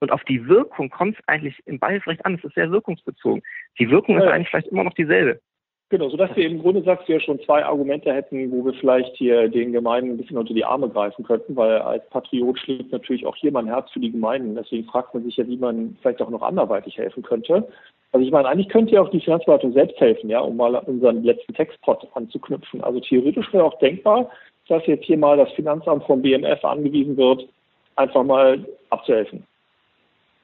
Und 0.00 0.12
auf 0.12 0.24
die 0.24 0.46
Wirkung 0.46 0.90
kommt 0.90 1.18
es 1.18 1.28
eigentlich 1.28 1.58
im 1.66 1.78
Beihilferecht 1.78 2.24
an. 2.24 2.34
Es 2.34 2.44
ist 2.44 2.54
sehr 2.54 2.70
wirkungsbezogen. 2.70 3.42
Die 3.78 3.90
Wirkung 3.90 4.16
ja. 4.16 4.24
ist 4.24 4.30
eigentlich 4.30 4.48
vielleicht 4.48 4.68
immer 4.68 4.84
noch 4.84 4.94
dieselbe. 4.94 5.40
Genau, 5.88 6.08
sodass 6.08 6.34
wir 6.34 6.44
im 6.44 6.58
Grunde 6.58 6.82
sagst 6.82 7.08
du 7.08 7.12
ja 7.12 7.20
schon 7.20 7.38
zwei 7.40 7.64
Argumente 7.64 8.12
hätten, 8.12 8.50
wo 8.50 8.64
wir 8.64 8.74
vielleicht 8.74 9.14
hier 9.14 9.48
den 9.48 9.72
Gemeinden 9.72 10.10
ein 10.10 10.16
bisschen 10.16 10.36
unter 10.36 10.52
die 10.52 10.64
Arme 10.64 10.88
greifen 10.88 11.24
könnten, 11.24 11.54
weil 11.54 11.78
als 11.78 12.04
Patriot 12.10 12.58
schlägt 12.58 12.90
natürlich 12.90 13.24
auch 13.24 13.36
hier 13.36 13.52
mein 13.52 13.68
Herz 13.68 13.88
für 13.92 14.00
die 14.00 14.10
Gemeinden. 14.10 14.56
Deswegen 14.56 14.84
fragt 14.88 15.14
man 15.14 15.22
sich 15.22 15.36
ja, 15.36 15.46
wie 15.46 15.56
man 15.56 15.96
vielleicht 16.00 16.20
auch 16.20 16.30
noch 16.30 16.42
anderweitig 16.42 16.98
helfen 16.98 17.22
könnte. 17.22 17.68
Also 18.10 18.26
ich 18.26 18.32
meine, 18.32 18.48
eigentlich 18.48 18.68
könnte 18.68 18.94
ja 18.94 19.00
auch 19.00 19.10
die 19.10 19.20
Finanzverwaltung 19.20 19.74
selbst 19.74 20.00
helfen, 20.00 20.28
ja, 20.28 20.40
um 20.40 20.56
mal 20.56 20.74
unseren 20.74 21.22
letzten 21.22 21.54
Textpot 21.54 22.08
anzuknüpfen. 22.14 22.82
Also 22.82 22.98
theoretisch 22.98 23.52
wäre 23.52 23.64
auch 23.64 23.78
denkbar, 23.78 24.28
dass 24.66 24.84
jetzt 24.86 25.04
hier 25.04 25.18
mal 25.18 25.36
das 25.36 25.52
Finanzamt 25.52 26.02
vom 26.04 26.20
BMF 26.20 26.64
angewiesen 26.64 27.16
wird, 27.16 27.46
einfach 27.94 28.24
mal 28.24 28.64
abzuhelfen. 28.90 29.44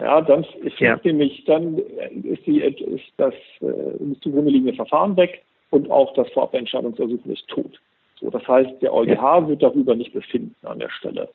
Ja, 0.02 0.20
dann 0.20 0.44
ist 0.64 0.80
ja. 0.80 0.98
nämlich, 1.04 1.44
dann 1.44 1.78
ist, 2.24 2.44
die, 2.44 2.60
ist 2.60 3.04
das 3.18 3.34
äh, 3.60 4.20
zugrunde 4.20 4.50
liegende 4.50 4.74
Verfahren 4.74 5.16
weg 5.16 5.42
und 5.70 5.88
auch 5.92 6.12
das 6.14 6.28
Vorabentscheidungsersuchen 6.30 7.32
ist 7.32 7.46
tot. 7.46 7.80
So, 8.20 8.28
das 8.28 8.46
heißt, 8.48 8.82
der 8.82 8.92
EuGH 8.92 9.12
ja. 9.12 9.48
wird 9.48 9.62
darüber 9.62 9.94
nicht 9.94 10.12
befinden 10.12 10.56
an 10.66 10.80
der 10.80 10.90
Stelle. 10.90 11.28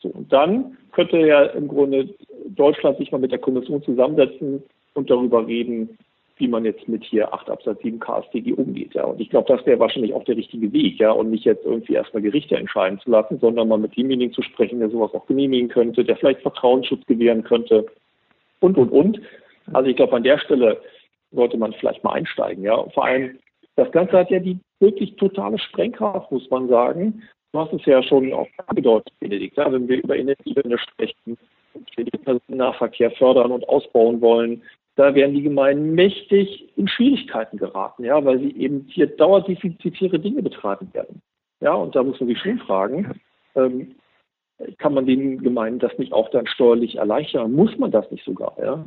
So, 0.00 0.08
und 0.08 0.32
dann 0.32 0.78
könnte 0.92 1.18
ja 1.18 1.42
im 1.44 1.68
Grunde 1.68 2.08
Deutschland 2.46 2.96
sich 2.96 3.12
mal 3.12 3.18
mit 3.18 3.30
der 3.30 3.38
Kommission 3.38 3.82
zusammensetzen 3.82 4.62
und 4.94 5.10
darüber 5.10 5.46
reden, 5.46 5.98
wie 6.38 6.48
man 6.48 6.64
jetzt 6.64 6.88
mit 6.88 7.04
hier 7.04 7.32
8 7.32 7.50
Absatz 7.50 7.82
7 7.82 8.00
KStG 8.00 8.54
umgeht. 8.54 8.94
Ja. 8.94 9.04
Und 9.04 9.20
ich 9.20 9.28
glaube, 9.28 9.54
das 9.54 9.66
wäre 9.66 9.78
wahrscheinlich 9.80 10.14
auch 10.14 10.24
der 10.24 10.36
richtige 10.38 10.72
Weg, 10.72 10.98
ja, 10.98 11.10
und 11.10 11.30
nicht 11.30 11.44
jetzt 11.44 11.66
irgendwie 11.66 11.92
erstmal 11.92 12.22
Gerichte 12.22 12.56
entscheiden 12.56 12.98
zu 13.00 13.10
lassen, 13.10 13.38
sondern 13.38 13.68
mal 13.68 13.78
mit 13.78 13.94
demjenigen 13.98 14.32
zu 14.32 14.40
sprechen, 14.40 14.80
der 14.80 14.88
sowas 14.88 15.12
auch 15.12 15.26
genehmigen 15.26 15.68
könnte, 15.68 16.04
der 16.04 16.16
vielleicht 16.16 16.40
Vertrauensschutz 16.40 17.04
gewähren 17.04 17.44
könnte 17.44 17.84
und, 18.64 18.78
und, 18.78 18.90
und. 18.90 19.20
Also 19.72 19.90
ich 19.90 19.96
glaube, 19.96 20.16
an 20.16 20.24
der 20.24 20.38
Stelle 20.38 20.80
sollte 21.32 21.56
man 21.56 21.72
vielleicht 21.74 22.02
mal 22.02 22.14
einsteigen. 22.14 22.64
Ja. 22.64 22.82
Vor 22.90 23.04
allem, 23.04 23.38
das 23.76 23.90
Ganze 23.92 24.18
hat 24.18 24.30
ja 24.30 24.40
die 24.40 24.58
wirklich 24.80 25.16
totale 25.16 25.58
Sprengkraft, 25.58 26.30
muss 26.32 26.48
man 26.50 26.68
sagen. 26.68 27.22
Du 27.52 27.60
hast 27.60 27.72
es 27.72 27.84
ja 27.84 28.02
schon 28.02 28.32
auch 28.32 28.48
angedeutet, 28.66 29.12
Benedikt. 29.20 29.56
Ja, 29.56 29.70
wenn 29.70 29.88
wir 29.88 30.02
über 30.02 30.16
Energiewende 30.16 30.78
sprechen, 30.78 31.38
wir 31.96 32.04
den 32.04 32.22
Personennahverkehr 32.22 33.10
fördern 33.12 33.52
und 33.52 33.68
ausbauen 33.68 34.20
wollen, 34.20 34.62
da 34.96 35.14
werden 35.14 35.34
die 35.34 35.42
Gemeinden 35.42 35.94
mächtig 35.94 36.68
in 36.76 36.88
Schwierigkeiten 36.88 37.58
geraten, 37.58 38.04
ja, 38.04 38.24
weil 38.24 38.38
sie 38.38 38.56
eben 38.56 38.86
hier 38.88 39.08
dauerdefizitäre 39.08 40.18
Dinge 40.20 40.42
betreiben 40.42 40.88
werden. 40.92 41.20
Ja, 41.60 41.74
und 41.74 41.96
da 41.96 42.02
muss 42.02 42.20
man 42.20 42.28
sich 42.28 42.38
schon 42.38 42.58
fragen, 42.58 43.20
ähm, 43.56 43.94
kann 44.78 44.94
man 44.94 45.06
den 45.06 45.42
Gemeinden 45.42 45.80
das 45.80 45.96
nicht 45.98 46.12
auch 46.12 46.30
dann 46.30 46.46
steuerlich 46.46 46.96
erleichtern? 46.96 47.52
Muss 47.52 47.76
man 47.78 47.90
das 47.90 48.10
nicht 48.10 48.24
sogar? 48.24 48.54
Ja? 48.58 48.84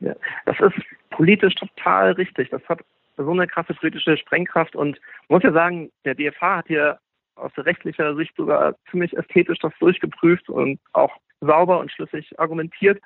ja, 0.00 0.14
das 0.46 0.58
ist 0.60 0.84
politisch 1.10 1.54
total 1.54 2.12
richtig. 2.12 2.50
Das 2.50 2.62
hat 2.68 2.80
so 3.16 3.30
eine 3.30 3.46
krasse 3.46 3.74
politische 3.74 4.16
Sprengkraft 4.16 4.74
und 4.74 5.00
man 5.28 5.36
muss 5.36 5.42
ja 5.44 5.52
sagen, 5.52 5.90
der 6.04 6.14
DFH 6.14 6.56
hat 6.56 6.66
hier 6.66 6.98
aus 7.36 7.52
rechtlicher 7.56 8.14
Sicht 8.16 8.34
sogar 8.36 8.74
ziemlich 8.90 9.16
ästhetisch 9.16 9.58
das 9.60 9.72
durchgeprüft 9.78 10.48
und 10.48 10.80
auch 10.92 11.16
sauber 11.40 11.78
und 11.78 11.90
schlüssig 11.90 12.38
argumentiert. 12.38 13.00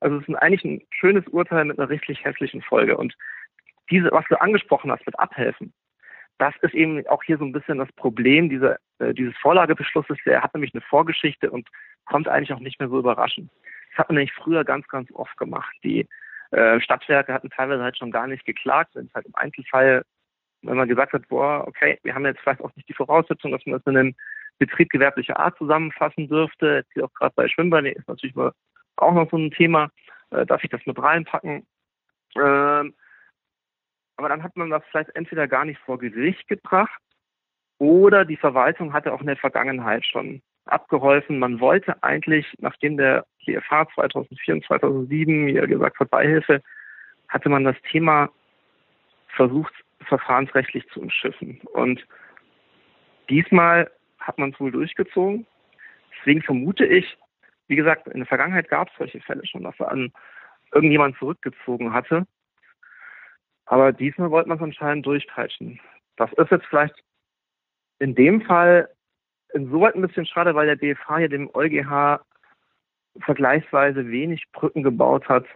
Also 0.00 0.16
es 0.16 0.28
ist 0.28 0.34
eigentlich 0.36 0.64
ein 0.64 0.82
schönes 0.90 1.26
Urteil 1.28 1.64
mit 1.66 1.78
einer 1.78 1.90
richtig 1.90 2.24
hässlichen 2.24 2.62
Folge. 2.62 2.96
Und 2.96 3.14
diese, 3.90 4.10
was 4.12 4.24
du 4.28 4.40
angesprochen 4.40 4.90
hast 4.90 5.04
mit 5.06 5.18
Abhelfen, 5.18 5.72
das 6.40 6.54
ist 6.62 6.74
eben 6.74 7.06
auch 7.08 7.22
hier 7.22 7.36
so 7.36 7.44
ein 7.44 7.52
bisschen 7.52 7.78
das 7.78 7.92
Problem 7.92 8.48
dieser, 8.48 8.78
äh, 8.98 9.12
dieses 9.12 9.36
Vorlagebeschlusses. 9.36 10.16
Der 10.24 10.42
hat 10.42 10.54
nämlich 10.54 10.72
eine 10.72 10.80
Vorgeschichte 10.80 11.50
und 11.50 11.68
kommt 12.06 12.28
eigentlich 12.28 12.52
auch 12.52 12.60
nicht 12.60 12.80
mehr 12.80 12.88
so 12.88 12.98
überraschend. 12.98 13.50
Das 13.90 13.98
hat 13.98 14.08
man 14.08 14.16
nämlich 14.16 14.32
früher 14.32 14.64
ganz, 14.64 14.88
ganz 14.88 15.10
oft 15.12 15.36
gemacht. 15.36 15.74
Die 15.84 16.08
äh, 16.50 16.80
Stadtwerke 16.80 17.34
hatten 17.34 17.50
teilweise 17.50 17.82
halt 17.82 17.98
schon 17.98 18.10
gar 18.10 18.26
nicht 18.26 18.46
geklagt, 18.46 18.94
wenn 18.94 19.06
es 19.06 19.14
halt 19.14 19.26
im 19.26 19.34
Einzelfall, 19.34 20.02
wenn 20.62 20.76
man 20.78 20.88
gesagt 20.88 21.12
hat, 21.12 21.28
boah, 21.28 21.66
okay, 21.68 21.98
wir 22.04 22.14
haben 22.14 22.24
jetzt 22.24 22.40
vielleicht 22.40 22.62
auch 22.62 22.74
nicht 22.74 22.88
die 22.88 22.94
Voraussetzung, 22.94 23.52
dass 23.52 23.64
man 23.66 23.78
das 23.78 23.86
in 23.86 23.98
einem 23.98 24.14
Betrieb 24.58 24.88
gewerblicher 24.88 25.38
Art 25.38 25.58
zusammenfassen 25.58 26.26
dürfte. 26.26 26.76
Jetzt 26.76 26.92
hier 26.94 27.04
auch 27.04 27.12
gerade 27.12 27.34
bei 27.36 27.48
Schwimmbad 27.48 27.84
ist 27.84 28.08
natürlich 28.08 28.34
auch 28.96 29.12
noch 29.12 29.30
so 29.30 29.36
ein 29.36 29.50
Thema. 29.50 29.90
Äh, 30.30 30.46
darf 30.46 30.64
ich 30.64 30.70
das 30.70 30.84
mit 30.86 30.98
reinpacken? 30.98 31.66
Ähm, 32.36 32.94
aber 34.20 34.28
dann 34.28 34.42
hat 34.42 34.54
man 34.54 34.68
das 34.68 34.82
vielleicht 34.90 35.16
entweder 35.16 35.48
gar 35.48 35.64
nicht 35.64 35.80
vor 35.80 35.98
Gericht 35.98 36.46
gebracht 36.46 37.00
oder 37.78 38.26
die 38.26 38.36
Verwaltung 38.36 38.92
hatte 38.92 39.14
auch 39.14 39.22
in 39.22 39.28
der 39.28 39.38
Vergangenheit 39.38 40.04
schon 40.04 40.42
abgeholfen. 40.66 41.38
Man 41.38 41.58
wollte 41.58 42.02
eigentlich, 42.02 42.46
nachdem 42.58 42.98
der 42.98 43.24
DFH 43.46 43.88
2004 43.94 44.54
und 44.56 44.64
2007 44.66 45.46
wie 45.46 45.56
er 45.56 45.66
gesagt 45.66 45.98
hat, 45.98 46.10
Beihilfe, 46.10 46.60
hatte 47.28 47.48
man 47.48 47.64
das 47.64 47.76
Thema 47.90 48.28
versucht, 49.28 49.72
verfahrensrechtlich 50.00 50.86
zu 50.90 51.00
umschiffen. 51.00 51.58
Und 51.72 52.06
diesmal 53.30 53.90
hat 54.18 54.36
man 54.36 54.50
es 54.50 54.60
wohl 54.60 54.70
durchgezogen. 54.70 55.46
Deswegen 56.18 56.42
vermute 56.42 56.84
ich, 56.84 57.16
wie 57.68 57.76
gesagt, 57.76 58.06
in 58.08 58.18
der 58.18 58.26
Vergangenheit 58.26 58.68
gab 58.68 58.88
es 58.88 58.94
solche 58.98 59.22
Fälle 59.22 59.46
schon, 59.46 59.62
dass 59.62 59.80
an 59.80 60.12
irgendjemand 60.74 61.16
zurückgezogen 61.16 61.94
hatte. 61.94 62.26
Aber 63.70 63.92
diesmal 63.92 64.32
wollte 64.32 64.48
man 64.48 64.58
es 64.58 64.64
anscheinend 64.64 65.06
durchpeitschen. 65.06 65.78
Das 66.16 66.32
ist 66.32 66.50
jetzt 66.50 66.66
vielleicht 66.66 67.04
in 68.00 68.16
dem 68.16 68.42
Fall 68.42 68.88
insoweit 69.54 69.94
ein 69.94 70.02
bisschen 70.02 70.26
schade, 70.26 70.56
weil 70.56 70.66
der 70.66 70.74
DFH 70.74 71.18
hier 71.18 71.28
dem 71.28 71.48
EuGH 71.54 72.20
vergleichsweise 73.20 74.10
wenig 74.10 74.42
Brücken 74.50 74.82
gebaut 74.82 75.28
hat, 75.28 75.46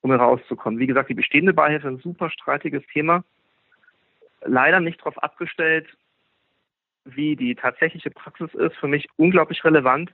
um 0.00 0.10
herauszukommen. 0.10 0.78
Wie 0.78 0.86
gesagt, 0.86 1.10
die 1.10 1.14
bestehende 1.14 1.52
Beihilfe 1.52 1.88
ist 1.88 1.92
ein 1.92 2.00
super 2.00 2.30
streitiges 2.30 2.86
Thema. 2.86 3.22
Leider 4.46 4.80
nicht 4.80 5.00
darauf 5.00 5.22
abgestellt, 5.22 5.94
wie 7.04 7.36
die 7.36 7.54
tatsächliche 7.54 8.10
Praxis 8.10 8.54
ist. 8.54 8.76
Für 8.76 8.88
mich 8.88 9.06
unglaublich 9.16 9.62
relevant. 9.62 10.10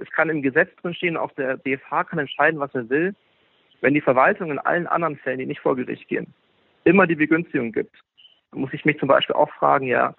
Es 0.00 0.10
kann 0.10 0.28
im 0.28 0.42
Gesetz 0.42 0.68
drinstehen, 0.82 1.16
auch 1.16 1.32
der 1.32 1.56
DFH 1.56 2.04
kann 2.04 2.18
entscheiden, 2.18 2.60
was 2.60 2.74
er 2.74 2.90
will. 2.90 3.14
Wenn 3.80 3.94
die 3.94 4.02
Verwaltung 4.02 4.50
in 4.50 4.58
allen 4.58 4.86
anderen 4.86 5.16
Fällen, 5.16 5.38
die 5.38 5.46
nicht 5.46 5.60
vor 5.60 5.76
Gericht 5.76 6.06
gehen, 6.06 6.34
immer 6.84 7.06
die 7.06 7.16
Begünstigung 7.16 7.72
gibt, 7.72 7.96
muss 8.52 8.72
ich 8.72 8.84
mich 8.84 8.98
zum 8.98 9.08
Beispiel 9.08 9.36
auch 9.36 9.50
fragen, 9.54 9.86
ja, 9.86 10.14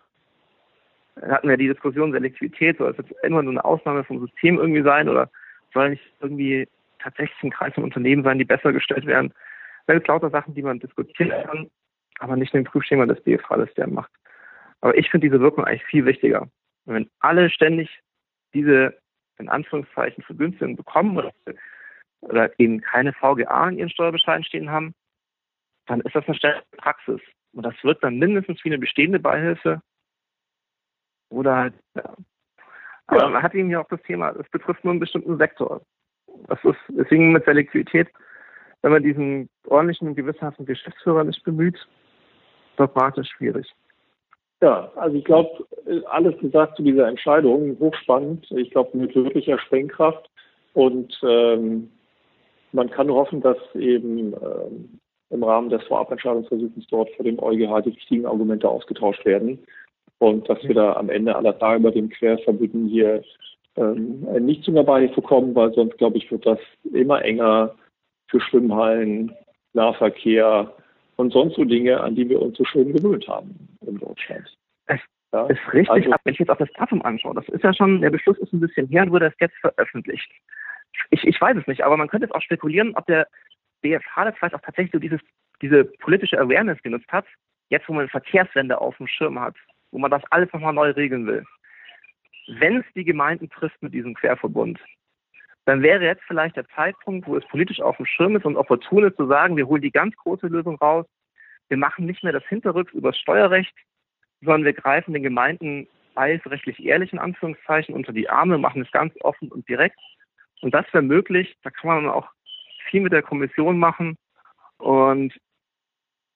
hatten 1.21 1.49
wir 1.49 1.57
die 1.57 1.67
Diskussion 1.67 2.11
Selektivität, 2.11 2.77
soll 2.77 2.91
es 2.91 2.97
jetzt 2.97 3.11
immer 3.23 3.43
nur 3.43 3.51
eine 3.51 3.65
Ausnahme 3.65 4.03
vom 4.03 4.19
System 4.19 4.57
irgendwie 4.57 4.83
sein 4.83 5.09
oder 5.09 5.29
soll 5.73 5.91
nicht 5.91 6.03
irgendwie 6.21 6.67
tatsächlich 6.99 7.43
ein 7.43 7.51
Kreis 7.51 7.73
von 7.73 7.83
Unternehmen 7.83 8.23
sein, 8.23 8.37
die 8.37 8.45
besser 8.45 8.71
gestellt 8.71 9.05
werden? 9.05 9.33
Das 9.87 9.95
sind 9.95 10.07
lauter 10.07 10.29
Sachen, 10.29 10.53
die 10.53 10.61
man 10.61 10.79
diskutieren 10.79 11.31
kann, 11.45 11.69
aber 12.19 12.35
nicht 12.35 12.53
in 12.53 12.63
dem 12.63 12.71
Prüfschema 12.71 13.05
des 13.05 13.21
DFH, 13.23 13.57
das 13.57 13.73
der 13.73 13.87
macht. 13.87 14.11
Aber 14.81 14.97
ich 14.97 15.09
finde 15.09 15.27
diese 15.27 15.41
Wirkung 15.41 15.65
eigentlich 15.65 15.85
viel 15.85 16.05
wichtiger. 16.05 16.43
Und 16.85 16.95
wenn 16.95 17.09
alle 17.19 17.49
ständig 17.49 18.01
diese, 18.53 18.97
in 19.37 19.49
Anführungszeichen, 19.49 20.23
Vergünstigungen 20.23 20.75
bekommen 20.75 21.17
oder, 21.17 21.31
oder 22.21 22.59
eben 22.59 22.81
keine 22.81 23.13
VGA 23.13 23.69
in 23.69 23.77
ihren 23.77 23.89
Steuerbescheiden 23.89 24.43
stehen 24.43 24.71
haben, 24.71 24.93
dann 25.87 26.01
ist 26.01 26.15
das 26.15 26.25
eine 26.25 26.35
ständige 26.35 26.65
Praxis. 26.77 27.21
Und 27.53 27.65
das 27.65 27.75
wird 27.83 28.03
dann 28.03 28.17
mindestens 28.17 28.63
wie 28.63 28.69
eine 28.69 28.77
bestehende 28.77 29.19
Beihilfe 29.19 29.81
oder 31.29 31.55
halt, 31.55 31.73
ja. 31.95 32.15
Aber 33.07 33.29
man 33.29 33.43
hat 33.43 33.53
eben 33.53 33.69
ja 33.69 33.81
auch 33.81 33.89
das 33.89 34.01
Thema, 34.03 34.31
das 34.31 34.47
betrifft 34.49 34.83
nur 34.85 34.91
einen 34.91 35.01
bestimmten 35.01 35.37
Sektor. 35.37 35.81
Das 36.47 36.63
ist 36.63 36.79
deswegen 36.87 37.33
mit 37.33 37.43
Selektivität, 37.43 38.07
wenn 38.81 38.91
man 38.93 39.03
diesen 39.03 39.49
ordentlichen, 39.67 40.15
gewisshaften 40.15 40.65
Geschäftsführer 40.65 41.25
nicht 41.25 41.43
bemüht, 41.43 41.77
dogmatisch 42.77 43.29
schwierig. 43.29 43.69
Ja, 44.61 44.91
also 44.95 45.17
ich 45.17 45.25
glaube, 45.25 45.65
alles 46.05 46.37
gesagt 46.39 46.77
zu 46.77 46.83
dieser 46.83 47.07
Entscheidung, 47.07 47.77
hochspannend. 47.79 48.49
Ich 48.51 48.69
glaube, 48.71 48.95
mit 48.97 49.13
wirklicher 49.15 49.57
Sprengkraft. 49.59 50.29
Und 50.73 51.19
ähm, 51.23 51.91
man 52.71 52.89
kann 52.89 53.09
hoffen, 53.09 53.41
dass 53.41 53.57
eben 53.75 54.33
ähm, 54.33 54.99
im 55.31 55.43
Rahmen 55.43 55.69
des 55.69 55.83
Vorabentscheidungsversuchs 55.83 56.87
dort 56.89 57.09
vor 57.15 57.25
dem 57.25 57.39
EuGH 57.39 57.81
die 57.83 57.89
richtigen 57.91 58.25
Argumente 58.25 58.69
ausgetauscht 58.69 59.25
werden 59.25 59.59
und 60.19 60.47
dass 60.49 60.61
wir 60.63 60.75
da 60.75 60.93
am 60.93 61.09
Ende 61.09 61.35
aller 61.35 61.57
Tage 61.57 61.79
bei 61.79 61.91
dem 61.91 62.09
Querverbünden 62.09 62.87
hier 62.87 63.23
ähm, 63.77 64.21
nicht 64.45 64.63
zu 64.63 64.71
einer 64.71 64.83
Beihilfe 64.83 65.21
kommen, 65.21 65.55
weil 65.55 65.73
sonst, 65.73 65.97
glaube 65.97 66.17
ich, 66.17 66.29
wird 66.31 66.45
das 66.45 66.59
immer 66.93 67.23
enger 67.23 67.75
für 68.27 68.41
Schwimmhallen, 68.41 69.31
Nahverkehr 69.73 70.73
und 71.15 71.31
sonst 71.31 71.55
so 71.55 71.63
Dinge, 71.63 72.01
an 72.01 72.15
die 72.15 72.27
wir 72.27 72.41
uns 72.41 72.57
so 72.57 72.65
schön 72.65 72.93
gewöhnt 72.93 73.27
haben 73.27 73.77
in 73.85 73.97
Deutschland. 73.97 74.47
Ja? 75.33 75.45
ist 75.45 75.73
richtig, 75.73 75.89
also, 75.89 76.11
wenn 76.23 76.33
ich 76.33 76.39
jetzt 76.39 76.49
auch 76.49 76.57
das 76.57 76.71
Datum 76.73 77.01
anschaue, 77.03 77.35
das 77.35 77.47
ist 77.49 77.63
ja 77.63 77.73
schon, 77.73 78.01
der 78.01 78.09
Beschluss 78.09 78.37
ist 78.39 78.51
ein 78.51 78.59
bisschen 78.59 78.87
her 78.87 79.03
und 79.03 79.11
wurde 79.11 79.25
erst 79.25 79.39
jetzt 79.39 79.55
veröffentlicht. 79.57 80.29
Ich, 81.09 81.23
ich 81.23 81.39
weiß 81.39 81.55
es 81.57 81.67
nicht, 81.67 81.83
aber 81.83 81.95
man 81.95 82.09
könnte 82.09 82.25
jetzt 82.25 82.35
auch 82.35 82.41
spekulieren, 82.41 82.93
ob 82.95 83.05
der 83.05 83.27
BFH 83.81 84.25
das 84.25 84.35
vielleicht 84.37 84.55
auch 84.55 84.61
tatsächlich 84.61 84.91
so 84.91 84.99
dieses, 84.99 85.21
diese 85.61 85.85
politische 85.85 86.39
Awareness 86.39 86.81
genutzt 86.81 87.11
hat, 87.11 87.25
jetzt 87.69 87.87
wo 87.87 87.93
man 87.93 88.09
Verkehrswende 88.09 88.79
auf 88.79 88.97
dem 88.97 89.07
Schirm 89.07 89.39
hat, 89.39 89.55
wo 89.91 89.99
man 89.99 90.11
das 90.11 90.23
alles 90.31 90.51
nochmal 90.53 90.73
neu 90.73 90.91
regeln 90.91 91.27
will. 91.27 91.45
Wenn 92.47 92.77
es 92.77 92.85
die 92.95 93.05
Gemeinden 93.05 93.49
trifft 93.49 93.81
mit 93.81 93.93
diesem 93.93 94.13
Querverbund, 94.13 94.79
dann 95.65 95.83
wäre 95.83 96.03
jetzt 96.03 96.23
vielleicht 96.27 96.55
der 96.55 96.67
Zeitpunkt, 96.69 97.27
wo 97.27 97.37
es 97.37 97.45
politisch 97.47 97.81
auf 97.81 97.97
dem 97.97 98.05
Schirm 98.05 98.35
ist 98.35 98.45
und 98.45 98.57
opportun 98.57 99.03
ist, 99.03 99.15
zu 99.17 99.27
sagen, 99.27 99.57
wir 99.57 99.67
holen 99.67 99.81
die 99.81 99.91
ganz 99.91 100.15
große 100.17 100.47
Lösung 100.47 100.75
raus. 100.77 101.05
Wir 101.69 101.77
machen 101.77 102.05
nicht 102.05 102.23
mehr 102.23 102.33
das 102.33 102.45
Hinterrücks 102.47 102.93
übers 102.93 103.17
Steuerrecht, 103.17 103.73
sondern 104.41 104.65
wir 104.65 104.73
greifen 104.73 105.13
den 105.13 105.23
Gemeinden 105.23 105.87
rechtlich 106.17 106.83
ehrlich 106.83 107.13
in 107.13 107.19
Anführungszeichen 107.19 107.95
unter 107.95 108.11
die 108.11 108.29
Arme, 108.29 108.57
machen 108.57 108.81
es 108.81 108.91
ganz 108.91 109.13
offen 109.21 109.49
und 109.49 109.67
direkt. 109.69 109.97
Und 110.61 110.73
das 110.73 110.85
wäre 110.91 111.03
möglich. 111.03 111.55
Da 111.63 111.69
kann 111.69 112.03
man 112.03 112.09
auch 112.09 112.29
viel 112.91 113.01
mit 113.01 113.13
der 113.13 113.23
Kommission 113.23 113.79
machen. 113.79 114.17
Und 114.77 115.33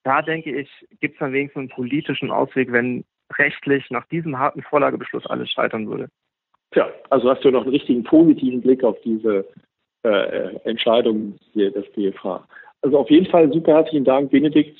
da 0.03 0.21
denke 0.21 0.59
ich, 0.59 0.69
gibt 0.99 1.15
es 1.15 1.19
dann 1.19 1.33
wenigstens 1.33 1.59
einen 1.59 1.69
politischen 1.69 2.31
Ausweg, 2.31 2.71
wenn 2.71 3.03
rechtlich 3.37 3.89
nach 3.89 4.05
diesem 4.07 4.37
harten 4.37 4.61
Vorlagebeschluss 4.63 5.25
alles 5.25 5.49
scheitern 5.51 5.87
würde. 5.87 6.07
Tja, 6.71 6.89
also 7.09 7.29
hast 7.29 7.43
du 7.43 7.51
noch 7.51 7.63
einen 7.63 7.71
richtigen 7.71 8.03
positiven 8.03 8.61
Blick 8.61 8.83
auf 8.83 8.99
diese 9.01 9.45
äh, 10.03 10.55
Entscheidung 10.63 11.37
hier 11.53 11.71
des 11.71 11.91
BFH. 11.93 12.47
Also 12.81 12.99
auf 12.99 13.09
jeden 13.09 13.25
Fall 13.25 13.51
super 13.51 13.73
herzlichen 13.73 14.05
Dank, 14.05 14.29
Benedikt, 14.29 14.79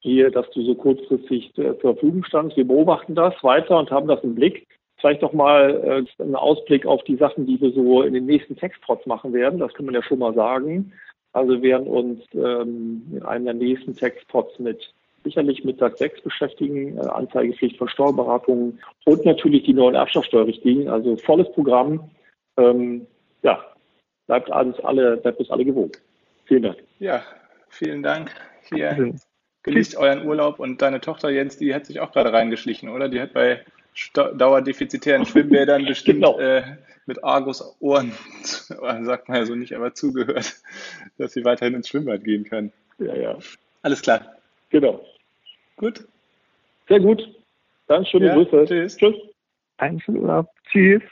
hier, 0.00 0.30
dass 0.30 0.50
du 0.50 0.62
so 0.62 0.74
kurzfristig 0.74 1.56
äh, 1.56 1.78
zur 1.78 1.94
Verfügung 1.94 2.24
standst. 2.24 2.56
Wir 2.56 2.66
beobachten 2.66 3.14
das 3.14 3.34
weiter 3.42 3.78
und 3.78 3.90
haben 3.90 4.08
das 4.08 4.22
im 4.24 4.34
Blick. 4.34 4.66
Vielleicht 4.98 5.22
doch 5.22 5.32
mal 5.32 6.06
äh, 6.18 6.22
einen 6.22 6.34
Ausblick 6.34 6.86
auf 6.86 7.02
die 7.04 7.16
Sachen, 7.16 7.46
die 7.46 7.60
wir 7.60 7.72
so 7.72 8.02
in 8.02 8.14
den 8.14 8.26
nächsten 8.26 8.56
Textpots 8.56 9.06
machen 9.06 9.32
werden. 9.32 9.60
Das 9.60 9.72
kann 9.74 9.86
man 9.86 9.94
ja 9.94 10.02
schon 10.02 10.18
mal 10.18 10.34
sagen. 10.34 10.92
Also 11.34 11.50
wir 11.50 11.62
werden 11.62 11.88
uns 11.88 12.22
ähm, 12.32 13.02
in 13.12 13.22
einem 13.24 13.44
der 13.44 13.54
nächsten 13.54 13.94
Textpots 13.94 14.58
mit 14.60 14.94
sicherlich 15.24 15.64
mit 15.64 15.78
Satz 15.78 15.98
6 15.98 16.22
beschäftigen, 16.22 16.96
äh, 16.96 17.00
Anzeigepflicht 17.00 17.76
von 17.76 17.88
Steuerberatungen 17.88 18.78
und 19.04 19.24
natürlich 19.24 19.64
die 19.64 19.74
neuen 19.74 19.96
Erbschaftssteuerrichtlinien. 19.96 20.88
Also 20.88 21.16
volles 21.16 21.50
Programm. 21.52 22.10
Ähm, 22.56 23.06
ja, 23.42 23.64
bleibt 24.26 24.50
alles 24.52 24.78
alle, 24.80 25.16
bleibt 25.16 25.40
uns 25.40 25.50
alle 25.50 25.64
gewohnt. 25.64 26.00
Vielen 26.44 26.62
Dank. 26.62 26.76
Ja, 27.00 27.22
vielen 27.68 28.02
Dank. 28.02 28.30
Hier 28.72 29.14
genießt 29.64 29.96
euren 29.96 30.26
Urlaub 30.26 30.60
und 30.60 30.80
deine 30.82 31.00
Tochter 31.00 31.30
Jens, 31.30 31.56
die 31.56 31.74
hat 31.74 31.86
sich 31.86 31.98
auch 31.98 32.12
gerade 32.12 32.32
reingeschlichen, 32.32 32.88
oder? 32.90 33.08
Die 33.08 33.20
hat 33.20 33.32
bei 33.32 33.64
dauerdefizitären 34.14 35.26
Schwimmbädern 35.26 35.84
bestimmt 35.84 36.22
genau. 36.22 36.38
äh, 36.38 36.62
mit 37.06 37.22
Argus 37.22 37.76
Ohren, 37.80 38.12
sagt 38.42 39.28
man 39.28 39.38
ja 39.38 39.46
so 39.46 39.54
nicht, 39.54 39.74
aber 39.74 39.94
zugehört, 39.94 40.54
dass 41.18 41.32
sie 41.32 41.44
weiterhin 41.44 41.74
ins 41.74 41.88
Schwimmbad 41.88 42.24
gehen 42.24 42.44
kann. 42.44 42.72
Ja, 42.98 43.14
ja. 43.14 43.38
Alles 43.82 44.02
klar. 44.02 44.36
Genau. 44.70 45.04
Gut. 45.76 46.06
Sehr 46.88 47.00
gut. 47.00 47.22
Dann 47.86 48.06
schöne 48.06 48.26
ja, 48.26 48.34
Grüße. 48.34 48.64
Tschüss. 48.66 48.96
Tschüss. 48.96 49.14
Einen 49.78 50.00
schönen 50.00 50.18
Urlaub. 50.18 50.48
Tschüss. 50.70 51.02